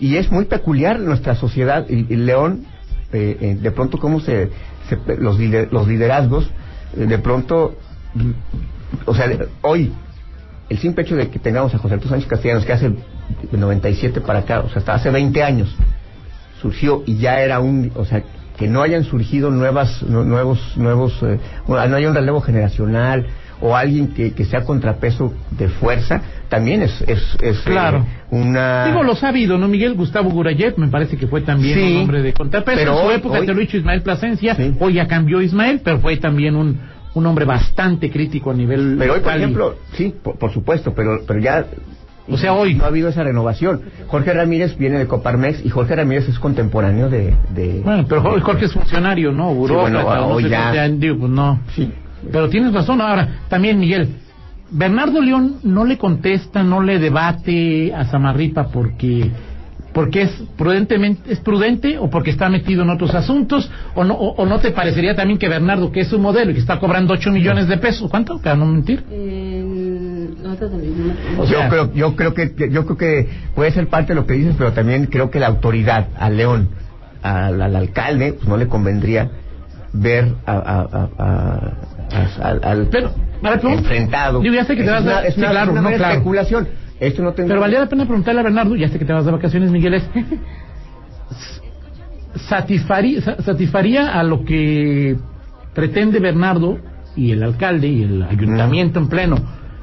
y 0.00 0.16
es 0.16 0.30
muy 0.32 0.46
peculiar 0.46 0.98
nuestra 0.98 1.36
sociedad. 1.36 1.86
Y, 1.88 2.12
y 2.12 2.16
León, 2.16 2.64
eh, 3.12 3.36
eh, 3.40 3.56
de 3.60 3.70
pronto, 3.70 3.98
cómo 3.98 4.18
se, 4.20 4.50
se- 4.88 5.16
los, 5.16 5.38
los 5.70 5.86
liderazgos, 5.86 6.50
eh, 6.96 7.06
de 7.06 7.18
pronto, 7.18 7.76
o 9.06 9.14
sea, 9.14 9.28
de- 9.28 9.46
hoy, 9.62 9.92
el 10.68 10.78
simple 10.78 11.02
hecho 11.04 11.16
de 11.16 11.28
que 11.28 11.38
tengamos 11.38 11.74
a 11.74 11.78
José 11.78 11.94
Arturo 11.94 12.10
Sánchez 12.10 12.28
Castellanos, 12.28 12.64
que 12.64 12.72
hace 12.72 12.88
de 12.90 13.58
97 13.58 14.20
para 14.20 14.40
acá, 14.40 14.60
o 14.60 14.68
sea, 14.68 14.78
hasta 14.78 14.94
hace 14.94 15.10
20 15.10 15.42
años, 15.42 15.74
surgió 16.60 17.02
y 17.06 17.16
ya 17.18 17.40
era 17.40 17.60
un, 17.60 17.90
o 17.94 18.04
sea, 18.04 18.22
que 18.56 18.68
no 18.68 18.82
hayan 18.82 19.04
surgido 19.04 19.50
nuevas, 19.50 20.02
nu- 20.02 20.24
nuevos, 20.24 20.76
nuevos, 20.76 21.18
eh, 21.22 21.38
bueno, 21.66 21.86
no 21.88 21.96
haya 21.96 22.08
un 22.08 22.14
relevo 22.14 22.40
generacional 22.40 23.26
o 23.60 23.76
alguien 23.76 24.08
que, 24.08 24.32
que 24.32 24.44
sea 24.44 24.64
contrapeso 24.64 25.32
de 25.52 25.68
fuerza, 25.68 26.20
también 26.48 26.82
es, 26.82 27.00
es, 27.02 27.20
es 27.40 27.58
eh, 27.58 27.62
Claro. 27.64 28.04
una... 28.30 28.86
Digo, 28.86 29.02
lo 29.04 29.14
sabido, 29.14 29.56
¿no? 29.56 29.68
Miguel 29.68 29.94
Gustavo 29.94 30.30
Gurayev 30.30 30.76
me 30.78 30.88
parece 30.88 31.16
que 31.16 31.26
fue 31.26 31.40
también 31.42 31.78
Sí, 31.78 31.94
un 31.96 32.02
hombre 32.02 32.22
de 32.22 32.32
contrapeso. 32.32 32.76
pero 32.78 32.92
en 32.92 32.98
su 32.98 33.04
hoy- 33.06 33.14
época 33.14 33.38
hoy- 33.40 33.46
te 33.46 33.52
lo 33.54 33.58
he 33.60 33.62
dicho 33.62 33.76
Ismael 33.76 34.02
Plasencia, 34.02 34.54
Sí. 34.56 34.74
hoy 34.80 34.94
ya 34.94 35.06
cambió 35.06 35.40
Ismael, 35.40 35.80
pero 35.84 35.98
fue 36.00 36.16
también 36.16 36.56
un, 36.56 36.80
un 37.14 37.26
hombre 37.26 37.44
bastante 37.44 38.10
crítico 38.10 38.50
a 38.50 38.54
nivel 38.54 38.96
Pero 38.98 39.14
hoy, 39.14 39.20
por 39.20 39.32
ejemplo, 39.36 39.74
sí, 39.94 40.14
por, 40.22 40.38
por 40.38 40.52
supuesto, 40.52 40.92
pero, 40.94 41.20
pero 41.26 41.40
ya... 41.40 41.66
O 42.28 42.36
sea, 42.36 42.54
hoy. 42.54 42.74
No 42.74 42.84
ha 42.84 42.86
habido 42.86 43.08
esa 43.08 43.24
renovación. 43.24 43.82
Jorge 44.06 44.32
Ramírez 44.32 44.78
viene 44.78 44.98
de 44.98 45.06
Coparmex 45.08 45.66
y 45.66 45.70
Jorge 45.70 45.96
Ramírez 45.96 46.28
es 46.28 46.38
contemporáneo 46.38 47.08
de... 47.10 47.34
de 47.52 47.80
Bueno, 47.84 48.06
pero 48.08 48.22
Jorge 48.40 48.66
es 48.66 48.72
funcionario, 48.72 49.32
¿no? 49.32 49.52
Burócrata, 49.52 50.04
bueno, 50.04 50.20
no 50.20 50.26
hoy 50.28 50.48
ya- 50.48 50.72
sea, 50.72 50.88
digo, 50.88 51.18
pues 51.18 51.30
no. 51.32 51.60
Sí. 51.74 51.92
Pero 52.30 52.48
tienes 52.48 52.72
razón. 52.72 53.00
Ahora, 53.00 53.40
también, 53.48 53.80
Miguel, 53.80 54.08
Bernardo 54.70 55.20
León 55.20 55.56
no 55.64 55.84
le 55.84 55.98
contesta, 55.98 56.62
no 56.62 56.80
le 56.80 56.98
debate 56.98 57.92
a 57.92 58.04
Samarripa 58.04 58.68
porque 58.68 59.30
porque 59.92 60.22
es 60.22 60.30
prudentemente 60.56 61.32
es 61.32 61.40
prudente 61.40 61.98
o 61.98 62.08
porque 62.08 62.30
está 62.30 62.48
metido 62.48 62.82
en 62.82 62.90
otros 62.90 63.14
asuntos 63.14 63.70
o 63.94 64.04
no 64.04 64.14
o, 64.14 64.34
o 64.34 64.46
no 64.46 64.58
te 64.58 64.70
parecería 64.70 65.14
también 65.14 65.38
que 65.38 65.48
Bernardo 65.48 65.92
que 65.92 66.00
es 66.00 66.08
su 66.08 66.18
modelo 66.18 66.50
y 66.50 66.54
que 66.54 66.60
está 66.60 66.78
cobrando 66.78 67.12
8 67.14 67.30
millones 67.30 67.68
de 67.68 67.76
pesos 67.78 68.10
¿cuánto? 68.10 68.38
para 68.40 68.56
no 68.56 68.66
mentir. 68.66 69.04
Eh, 69.10 69.64
no, 70.42 70.54
te- 70.56 70.64
no- 70.66 71.42
O 71.42 71.46
sea- 71.46 71.64
yo 71.64 71.68
creo 71.68 71.92
yo 71.94 72.16
creo 72.16 72.34
que 72.34 72.54
yo 72.70 72.84
creo 72.86 72.96
que 72.96 73.28
puede 73.54 73.70
ser 73.72 73.88
parte 73.88 74.14
de 74.14 74.20
lo 74.20 74.26
que 74.26 74.34
dices 74.34 74.54
pero 74.56 74.72
también 74.72 75.06
creo 75.06 75.30
que 75.30 75.38
la 75.40 75.48
autoridad 75.48 76.08
al 76.18 76.36
León 76.36 76.68
al, 77.22 77.60
al 77.60 77.76
alcalde 77.76 78.32
pues 78.32 78.48
no 78.48 78.56
le 78.56 78.66
convendría 78.68 79.30
ver 79.92 80.34
a, 80.46 80.52
a- 80.52 80.88
a- 80.90 81.08
a- 81.18 81.72
a- 82.16 82.48
al, 82.48 82.60
al 82.64 82.86
Pero, 82.90 83.10
enfrentado. 83.70 84.40
Digo, 84.40 84.54
ya 84.54 84.64
sé 84.64 84.74
que 84.76 84.84
te 84.84 84.90
vas 84.90 85.00
a- 85.02 85.04
una, 85.04 85.20
es 85.20 85.34
sí, 85.34 85.40
una- 85.40 85.50
claro, 85.50 85.72
es 85.72 85.78
una 85.78 85.90
no, 85.90 85.96
claro. 85.96 86.12
especulación 86.14 86.68
esto 87.06 87.22
no 87.22 87.32
tendrá 87.32 87.54
Pero 87.54 87.60
valía 87.60 87.80
la 87.80 87.88
pena 87.88 88.04
preguntarle 88.06 88.40
a 88.40 88.44
Bernardo, 88.44 88.76
ya 88.76 88.88
sé 88.88 88.98
que 88.98 89.04
te 89.04 89.12
vas 89.12 89.24
de 89.24 89.32
vacaciones, 89.32 89.70
Miguel, 89.70 89.94
es, 89.94 90.04
satisfaría, 92.48 93.20
sa- 93.20 93.42
satisfaría 93.42 94.18
a 94.18 94.22
lo 94.22 94.44
que 94.44 95.16
pretende 95.74 96.18
Bernardo 96.20 96.78
y 97.16 97.30
el 97.32 97.42
alcalde 97.42 97.88
y 97.88 98.02
el 98.02 98.22
ayuntamiento 98.22 98.98
en 98.98 99.08
pleno, 99.08 99.36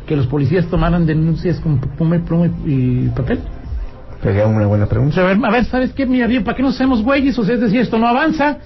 que 0.08 0.16
los 0.16 0.28
policías 0.28 0.66
tomaran 0.68 1.06
denuncias 1.06 1.60
con 1.60 1.80
pluma 1.80 2.16
y, 2.16 2.20
pluma 2.20 2.48
y 2.66 3.10
papel. 3.10 3.40
sería 4.24 4.48
una 4.48 4.66
buena 4.66 4.88
pregunta 4.88 5.16
sea, 5.16 5.24
a 5.24 5.28
ver, 5.28 5.38
a 5.46 5.52
ver, 5.52 5.66
¿sabes 5.66 5.94
qué? 5.94 6.06
Mira, 6.06 6.28
bien, 6.28 6.44
¿para 6.44 6.58
qué 6.58 6.64
nos 6.64 6.76
hacemos 6.76 7.04
güeyes? 7.04 7.38
O 7.38 7.44
sea, 7.44 7.56
es 7.56 7.62
decir, 7.62 7.82
esto 7.82 7.98
no 8.00 8.08
avanza. 8.08 8.58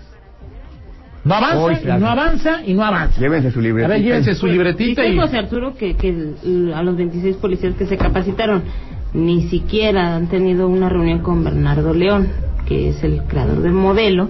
No 1.26 1.36
avanza, 1.36 1.58
Hoy, 1.64 1.76
claro. 1.78 2.00
no 2.02 2.08
avanza, 2.10 2.62
y 2.66 2.74
no 2.74 2.84
avanza. 2.84 3.20
llévense 3.20 3.52
su 3.52 3.60
A 3.60 3.64
libretita 3.64 3.94
ver, 3.94 4.02
llévense 4.04 4.34
su 4.36 4.42
Pues, 4.42 4.52
libretita 4.54 5.06
y... 5.06 5.18
José 5.18 5.38
Arturo 5.38 5.74
que, 5.76 5.96
que 5.96 6.34
a 6.76 6.84
los 6.84 6.98
26 6.98 7.38
policías 7.38 7.76
que 7.76 7.86
se 7.86 7.98
capacitaron 7.98 8.64
ni 9.14 9.44
siquiera 9.48 10.16
han 10.16 10.28
tenido 10.28 10.68
una 10.68 10.90
reunión 10.90 11.20
con 11.20 11.44
Bernardo 11.44 11.94
León, 11.94 12.28
que 12.68 12.90
es 12.90 13.04
el 13.04 13.22
creador 13.24 13.62
del 13.62 13.72
modelo, 13.74 14.28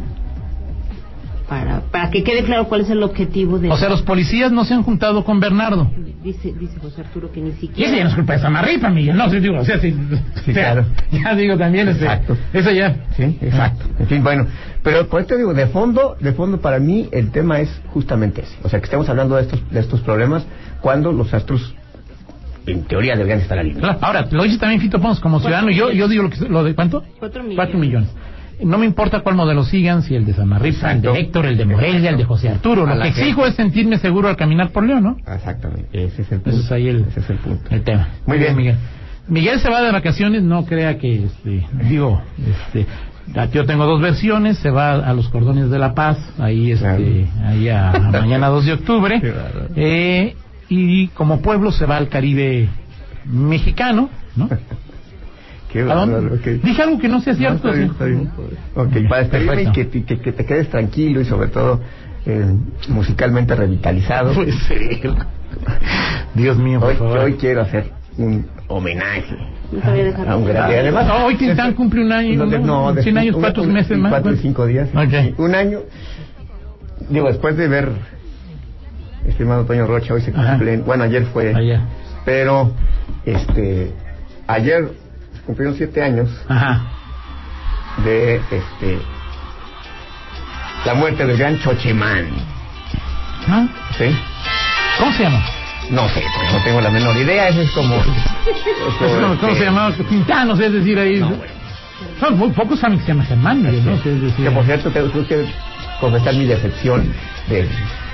para, 1.48 1.82
para 1.92 2.10
que 2.10 2.24
quede 2.24 2.44
claro 2.44 2.66
cuál 2.66 2.82
es 2.82 2.90
el 2.90 3.04
objetivo 3.04 3.60
de... 3.60 3.70
O 3.70 3.78
sea, 3.78 3.90
los 3.90 4.02
policías 4.02 4.52
no 4.52 4.64
se 4.66 4.74
han 4.74 4.84
juntado 4.84 5.24
con 5.24 5.40
Bernardo. 5.40 5.92
dice, 6.24 6.54
dice 6.58 6.78
José 6.80 7.02
Arturo 7.02 7.32
que 7.32 7.42
ni 7.42 7.50
Y 7.50 7.52
esa 7.52 7.60
siquiera... 7.60 7.98
ya 7.98 8.04
no 8.04 8.10
es 8.10 8.16
culpa 8.16 8.34
de 8.34 8.40
Samarripa, 8.40 8.90
Miguel. 8.90 9.18
No, 9.18 9.30
sí, 9.30 9.40
digo, 9.40 9.60
o 9.60 9.66
sea, 9.66 9.80
sí, 9.80 9.92
Sí, 9.92 10.52
o 10.52 10.54
sea, 10.54 10.74
claro. 10.74 10.86
Ya 11.12 11.36
digo 11.36 11.58
también, 11.58 11.90
este, 11.90 12.06
Exacto. 12.06 12.38
Eso 12.54 12.72
ya. 12.72 12.96
Sí, 13.16 13.38
exacto. 13.42 13.86
En 14.00 14.08
fin, 14.08 14.24
bueno, 14.24 14.48
pero 14.84 15.08
por 15.08 15.22
esto 15.22 15.36
digo, 15.38 15.54
de 15.54 15.68
fondo, 15.68 16.16
de 16.20 16.34
fondo 16.34 16.60
para 16.60 16.80
mí 16.80 17.10
el 17.12 17.32
tema 17.32 17.60
es 17.60 17.70
justamente 17.88 18.42
ese. 18.42 18.56
O 18.64 18.70
sea, 18.70 18.80
que 18.80 18.86
estamos 18.86 19.08
hablando 19.10 19.36
de 19.36 19.44
estos, 19.44 19.70
de 19.70 19.80
estos 19.80 20.02
problemas 20.02 20.46
cuando 20.82 21.12
los 21.12 21.34
astros, 21.34 21.76
en 22.66 22.84
teoría, 22.84 23.16
deberían 23.16 23.40
estar 23.40 23.58
alineados. 23.60 23.98
Claro, 23.98 24.00
Ahora, 24.02 24.28
lo 24.32 24.44
dice 24.44 24.58
también 24.58 24.82
Fito 24.82 25.00
Pons 25.00 25.20
como 25.20 25.40
ciudadano. 25.40 25.72
Yo, 25.72 25.92
yo 25.92 26.08
digo 26.08 26.24
lo, 26.24 26.30
que, 26.30 26.40
lo 26.48 26.64
de 26.64 26.74
cuánto? 26.76 27.04
Cuatro 27.20 27.44
millones. 27.44 27.56
Cuatro 27.58 27.78
millones. 27.80 28.10
No 28.62 28.78
me 28.78 28.86
importa 28.86 29.22
cuál 29.22 29.36
modelo 29.36 29.64
sigan, 29.64 30.04
si 30.04 30.16
el 30.16 30.26
de 30.26 30.34
Samarripa, 30.34 30.92
el 30.92 31.02
de. 31.02 31.20
Héctor, 31.20 31.46
el 31.48 31.58
de 31.58 31.66
Morelia, 31.66 32.10
el 32.12 32.18
de 32.18 32.26
José 32.26 32.50
Arturo. 32.50 32.86
Lo 32.86 33.02
que 33.02 33.10
exijo 33.10 33.46
es 33.46 33.56
sentirme 33.56 33.98
seguro 33.98 34.28
al 34.30 34.36
caminar 34.36 34.70
por 34.70 34.84
León, 34.86 35.04
¿no? 35.04 35.18
Exactamente. 35.34 35.88
Ese 35.92 36.22
es 36.22 36.32
el 36.32 36.42
punto. 36.42 36.58
Ese 36.58 36.66
es 36.66 36.72
ahí 36.72 36.88
el, 36.88 37.06
Ese 37.10 37.20
es 37.20 37.30
el 37.30 37.38
punto. 37.38 37.64
el 37.70 37.82
tema. 37.84 38.10
Muy 38.26 38.38
bien. 38.38 38.56
Miguel. 38.56 38.76
Miguel 39.28 39.60
se 39.60 39.70
va 39.70 39.82
de 39.82 39.92
vacaciones, 39.92 40.44
no 40.44 40.66
crea 40.66 40.98
que, 40.98 41.24
este, 41.26 41.66
digo, 41.90 42.22
este, 42.72 42.86
yo 43.54 43.66
tengo 43.66 43.86
dos 43.86 44.02
versiones, 44.02 44.58
se 44.58 44.70
va 44.70 44.96
a 44.96 45.14
los 45.14 45.30
cordones 45.30 45.70
de 45.70 45.80
la 45.80 45.94
paz, 45.94 46.18
ahí, 46.40 46.72
este, 46.72 46.84
Claro. 46.86 47.48
ahí 47.48 47.70
a, 47.70 47.92
a 47.92 48.00
mañana 48.12 48.48
2 48.50 48.66
de 48.66 48.74
octubre, 48.74 49.22
eh, 49.78 50.36
y 50.68 51.08
como 51.10 51.42
pueblo 51.42 51.72
se 51.72 51.86
va 51.86 51.96
al 51.96 52.10
Caribe 52.10 52.68
mexicano, 53.26 54.10
¿no? 54.36 54.50
Qué 55.74 55.82
¿A 55.82 55.86
dónde? 55.96 56.16
bárbaro, 56.16 56.36
ok. 56.36 56.46
Dije 56.64 56.82
algo 56.84 57.00
que 57.00 57.08
no 57.10 57.20
sea 57.22 57.34
No, 57.34 57.40
cierto. 57.40 57.56
está 57.68 57.72
bien, 57.72 57.88
sí. 57.88 57.92
está 57.92 58.06
bien. 58.06 59.08
Para 59.10 59.22
despedirme 59.24 59.64
y 59.64 59.72
que, 59.72 59.90
que, 60.06 60.20
que 60.20 60.32
te 60.32 60.46
quedes 60.46 60.70
tranquilo 60.70 61.20
y 61.22 61.26
sobre 61.26 61.48
todo 61.50 61.82
eh, 62.26 62.54
musicalmente 62.90 63.56
revitalizado. 63.56 64.34
Dios 66.36 66.58
mío, 66.58 66.80
por 66.80 66.90
Hoy, 66.90 66.96
favor. 66.96 67.18
hoy 67.20 67.34
quiero 67.34 67.62
hacer 67.62 67.92
un 68.18 68.46
homenaje 68.68 69.36
No 69.72 70.32
a 70.32 70.36
un 70.36 70.46
gran 70.46 70.64
Ah, 70.72 70.80
además 70.80 71.08
no, 71.08 71.26
hoy 71.26 71.36
Tintán 71.36 71.74
cumple 71.74 72.04
un 72.06 72.12
año, 72.12 72.36
no, 72.46 72.46
de- 72.50 72.60
¿no? 72.60 72.66
no, 72.66 72.94
100 72.94 72.96
después- 72.96 73.18
años, 73.18 73.36
cuatro 73.40 73.64
un- 73.64 73.74
meses 73.74 73.98
más. 73.98 74.12
cuatro 74.12 74.32
y 74.32 74.34
pues. 74.36 74.42
cinco 74.42 74.66
días 74.68 74.90
un 75.38 75.56
año 75.56 75.80
digo 77.10 77.28
después 77.28 77.58
de 77.58 77.68
ver 77.68 77.90
estimado 79.28 79.66
Toño 79.66 79.86
Rocha 79.88 80.14
hoy 80.14 80.22
se 80.22 80.32
Ajá. 80.32 80.52
cumplen 80.52 80.84
bueno 80.86 81.04
ayer 81.04 81.26
fue 81.26 81.54
Allá. 81.54 81.82
pero 82.26 82.72
este 83.26 83.92
ayer 84.48 84.92
cumplieron 85.46 85.76
siete 85.76 86.02
años 86.04 86.30
Ajá. 86.48 86.82
de 88.04 88.36
este 88.36 89.00
la 90.86 90.94
muerte 90.96 91.26
del 91.26 91.38
gran 91.38 91.60
Chochemán 91.60 92.28
¿Ah? 93.48 93.68
¿sí? 93.98 94.06
¿Cómo 95.00 95.12
se 95.14 95.24
llama? 95.24 95.44
no 95.90 96.08
sé 96.10 96.24
pues 96.38 96.54
no 96.54 96.60
tengo 96.64 96.82
la 96.82 96.90
menor 96.90 97.16
idea 97.18 97.50
eso 97.50 97.62
es 97.62 97.72
como 97.72 97.96
eso, 99.06 99.22
¿Cómo, 99.22 99.36
cómo 99.40 99.52
este, 99.52 99.56
se 99.60 99.66
llamaba? 99.66 99.94
Tintán, 100.10 100.48
no 100.48 100.56
sé, 100.56 100.68
es 100.68 100.74
decir, 100.74 100.98
ahí. 101.00 101.20
No, 101.20 101.30
bueno. 101.30 101.54
Son 102.20 102.38
muy 102.38 102.50
pocos 102.52 102.80
saben 102.80 102.98
que 103.00 103.06
se 103.06 103.12
llama 103.12 103.24
Germán, 103.26 103.64
¿no? 103.64 103.72
Sí, 103.72 104.10
es 104.10 104.22
decir, 104.22 104.46
que 104.46 104.52
por 104.52 104.66
cierto 104.66 104.92
tengo 104.92 105.28
que 105.28 105.46
confesar 106.04 106.36
mi 106.36 106.46
decepción 106.46 107.14
de 107.50 107.68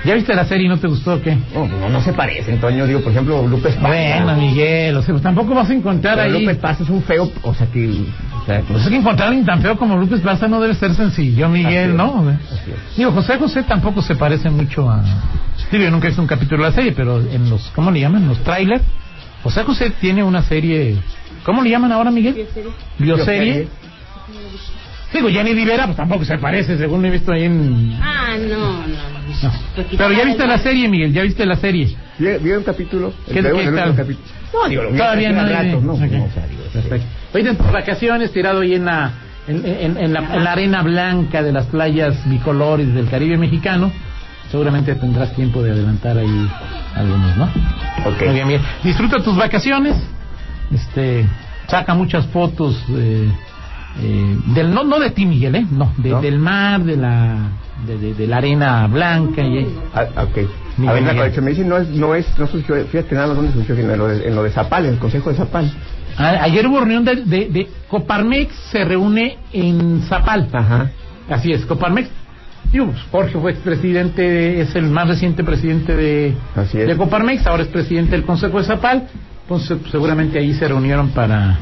¿Ya 0.06 0.13
viste 0.15 0.34
la 0.34 0.45
serie 0.45 0.65
y 0.67 0.69
no 0.69 0.78
te 0.78 0.88
gustó 0.88 1.15
o 1.15 1.21
qué? 1.21 1.38
no, 1.54 1.67
no, 1.67 1.89
no 1.89 2.02
se 2.02 2.13
parecen 2.13 2.60
Toño 2.62 2.86
digo 2.86 3.02
por 3.02 3.12
ejemplo 3.12 3.45
Lupe 3.47 3.69
Esparza 3.69 3.88
Bueno, 3.89 4.36
Miguel, 4.38 4.95
o 4.95 5.02
sea, 5.02 5.13
pues 5.13 5.23
tampoco 5.23 5.54
vas 5.56 5.69
a 5.69 5.73
encontrar 5.73 6.15
Pero 6.17 6.28
ahí. 6.28 6.39
Lupe 6.39 6.52
Esparza 6.52 6.84
es 6.84 6.89
un 6.89 7.02
feo 7.04 7.32
o 7.41 7.54
sea 7.54 7.67
que 7.67 7.89
o 7.89 8.45
sea, 8.45 8.62
Pues 8.62 8.84
es 8.84 8.89
que 8.89 8.95
encontrar 8.95 9.28
a 9.28 9.30
alguien 9.30 9.45
tan 9.45 9.62
feo 9.62 9.78
como 9.78 9.97
Lupe 9.97 10.15
Esparza 10.15 10.47
no 10.47 10.62
debe 10.62 10.73
ser 10.75 10.93
sencillo, 10.93 11.49
Miguel, 11.49 11.97
¿no? 11.97 12.25
Digo, 12.95 13.12
José 13.12 13.38
José 13.38 13.63
tampoco 13.63 14.02
se 14.02 14.15
parece 14.15 14.49
mucho 14.49 14.89
a... 14.89 15.04
Digo, 15.71 15.84
yo 15.84 15.91
nunca 15.91 16.08
he 16.08 16.10
visto 16.12 16.21
un 16.21 16.28
capítulo 16.28 16.63
de 16.63 16.69
la 16.69 16.75
serie, 16.75 16.93
pero 16.93 17.19
en 17.19 17.49
los... 17.49 17.69
¿Cómo 17.75 17.91
le 17.91 17.99
llaman? 17.99 18.28
Los 18.28 18.39
trailers. 18.43 18.84
José 19.43 19.63
José 19.63 19.91
tiene 19.99 20.23
una 20.23 20.41
serie... 20.43 20.97
¿Cómo 21.43 21.62
le 21.62 21.69
llaman 21.69 21.91
ahora, 21.91 22.10
Miguel? 22.12 22.47
Bioserie. 22.97 23.67
Digo, 25.13 25.30
Jenny 25.30 25.54
Rivera 25.54 25.86
pues 25.86 25.98
tampoco 25.98 26.24
se 26.24 26.38
parece, 26.38 26.78
según 26.78 27.04
he 27.06 27.10
visto 27.10 27.32
ahí 27.32 27.45
en... 27.45 27.98
Ah, 28.02 28.36
no, 28.39 28.58
no. 28.58 29.10
No. 29.43 29.52
Pero 29.98 30.12
ya 30.12 30.26
viste 30.26 30.45
la 30.45 30.58
serie, 30.60 30.88
Miguel, 30.88 31.13
ya 31.13 31.24
viste 31.24 31.45
la 31.45 31.56
serie. 31.56 31.95
¿Vi, 32.17 32.52
un 32.52 32.63
capítulo? 32.63 33.13
¿Qué- 33.32 33.41
tal? 33.41 33.95
capítulo. 33.95 34.28
No, 34.54 34.67
digo, 34.69 34.84
lo 34.84 34.91
Todavía 34.91 35.32
no 35.32 35.48
ratos, 35.48 35.84
¿no? 35.84 35.93
Ok. 35.93 36.00
O 36.02 36.34
sea, 36.34 36.48
digo, 36.48 36.63
Perfecto. 36.74 37.08
Ahorita 37.34 37.50
en 37.52 37.58
tus 37.58 37.72
vacaciones, 37.72 38.32
tirado 38.32 38.62
ahí 38.62 38.76
en 38.76 38.86
la, 38.86 39.12
en, 39.48 39.65
en- 39.65 39.98
en 39.98 40.13
la, 40.13 40.19
en 40.36 40.43
la 40.43 40.52
arena 40.52 40.82
blanca 40.84 41.41
de 41.43 41.52
las 41.52 41.65
playas 41.67 42.28
bicolores 42.30 42.93
del 42.93 43.08
Caribe 43.10 43.38
mexicano, 43.38 43.91
seguramente 44.52 44.95
tendrás 44.95 45.34
tiempo 45.36 45.62
de 45.63 45.72
adelantar 45.72 46.17
ahí 46.17 46.50
algunos, 46.95 47.38
¿no? 47.38 47.43
Ok. 48.06 48.22
Muy 48.26 48.34
bien, 48.34 48.48
bien. 48.48 48.62
Disfruta 48.84 49.24
tus 49.24 49.36
vacaciones, 49.36 49.95
este, 50.74 51.26
saca 51.67 51.93
muchas 51.93 52.26
fotos 52.28 52.84
eh, 52.91 53.28
eh, 53.97 54.38
del, 54.54 54.73
no, 54.73 54.84
no 54.84 54.99
de 54.99 55.10
ti, 55.12 55.25
Miguel, 55.25 55.56
¿eh? 55.56 55.65
No, 55.71 55.91
de- 55.97 56.10
¿No? 56.10 56.21
del 56.21 56.39
mar, 56.39 56.84
de 56.84 56.95
la, 56.97 57.49
de, 57.86 57.97
de- 57.97 58.13
de 58.13 58.28
la 58.28 58.38
arena 58.38 58.88
blanca 58.88 59.41
y 59.41 59.67
Ah, 59.93 60.06
ok. 60.23 60.38
Miguel, 60.78 60.89
a 60.89 60.93
ver, 60.93 61.04
la 61.04 61.10
Miguel. 61.10 61.17
colección 61.17 61.45
me 61.45 61.52
dice, 61.52 61.65
no 61.65 61.78
es, 61.78 61.89
no 61.89 62.15
es, 62.15 62.39
no 62.39 62.47
surgió, 62.47 62.75
fíjate 62.86 63.15
nada 63.15 63.34
dónde 63.34 63.52
surgió, 63.52 63.75
en 63.78 63.97
lo 63.97 64.08
de, 64.08 64.28
en 64.28 64.36
lo 64.36 64.43
de 64.43 64.52
Zapal, 64.52 64.86
en 64.86 64.93
el 64.93 64.99
Consejo 64.99 65.30
de 65.32 65.36
Zapal. 65.38 65.71
A- 66.17 66.43
Ayer 66.43 66.65
hubo 66.67 66.80
reunión 66.80 67.04
de, 67.04 67.15
de, 67.15 67.69
Coparmex, 67.88 68.54
se 68.71 68.84
reúne 68.86 69.38
en 69.52 70.02
Zapal. 70.04 70.47
Ajá. 70.54 70.91
Así 71.30 71.52
es, 71.52 71.65
Coparmex. 71.65 72.10
Digo, 72.71 72.86
pues, 72.88 72.99
Jorge 73.12 73.39
fue 73.39 73.52
expresidente, 73.52 74.62
es 74.62 74.75
el 74.75 74.84
más 74.91 75.08
reciente 75.08 75.43
presidente 75.43 75.95
de, 75.95 76.36
Así 76.56 76.78
es. 76.80 76.88
de 76.88 76.95
Coparmex, 76.95 77.45
ahora 77.47 77.63
es 77.63 77.69
presidente 77.69 78.12
del 78.12 78.23
Consejo 78.25 78.60
de 78.60 78.63
Zapal. 78.65 79.08
Entonces, 79.43 79.78
pues, 79.80 79.91
seguramente 79.91 80.38
ahí 80.38 80.54
se 80.54 80.67
reunieron 80.67 81.10
para. 81.10 81.58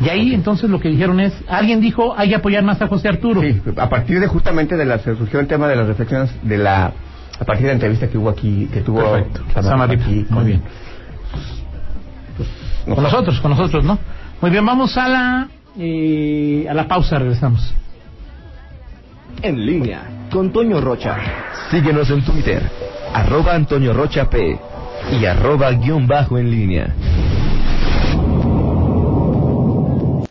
Y 0.00 0.08
ahí, 0.10 0.34
entonces, 0.34 0.68
lo 0.68 0.78
que 0.80 0.88
dijeron 0.88 1.20
es: 1.20 1.32
alguien 1.48 1.80
dijo, 1.80 2.14
hay 2.16 2.28
que 2.30 2.34
apoyar 2.34 2.62
más 2.64 2.80
a 2.82 2.86
José 2.88 3.08
Arturo. 3.08 3.40
Sí, 3.40 3.60
a 3.76 3.88
partir 3.88 4.20
de 4.20 4.26
justamente 4.26 4.76
de 4.76 4.84
la, 4.84 4.98
se 4.98 5.16
surgió 5.16 5.40
el 5.40 5.46
tema 5.46 5.68
de 5.68 5.76
las 5.76 5.86
reflexiones 5.86 6.30
de 6.42 6.58
la, 6.58 6.92
a 7.40 7.44
partir 7.44 7.62
de 7.62 7.68
la 7.68 7.74
entrevista 7.74 8.08
que 8.08 8.18
hubo 8.18 8.28
aquí, 8.28 8.68
que 8.72 8.80
tuvo 8.82 9.00
Perfecto. 9.00 9.40
Samar 9.54 9.64
Samarripa. 9.64 10.04
aquí 10.04 10.14
Muy 10.14 10.24
con- 10.28 10.44
bien. 10.46 10.62
no 12.86 12.94
Con 12.94 13.04
nosotros, 13.04 13.40
con 13.40 13.50
nosotros, 13.52 13.84
¿no? 13.84 13.98
Muy 14.40 14.50
bien, 14.50 14.64
vamos 14.66 14.96
a 14.98 15.08
la, 15.08 15.48
eh, 15.78 16.66
a 16.68 16.74
la 16.74 16.86
pausa, 16.86 17.18
regresamos. 17.18 17.74
En 19.42 19.64
línea 19.64 20.02
con 20.30 20.52
Toño 20.52 20.80
Rocha. 20.80 21.16
Síguenos 21.70 22.10
en 22.10 22.22
Twitter, 22.24 22.62
arroba 23.14 23.54
Antonio 23.54 23.92
Rocha 23.92 24.28
P 24.28 24.58
y 25.18 25.24
arroba 25.24 25.70
guion 25.72 26.06
bajo 26.06 26.38
en 26.38 26.50
línea. 26.50 26.94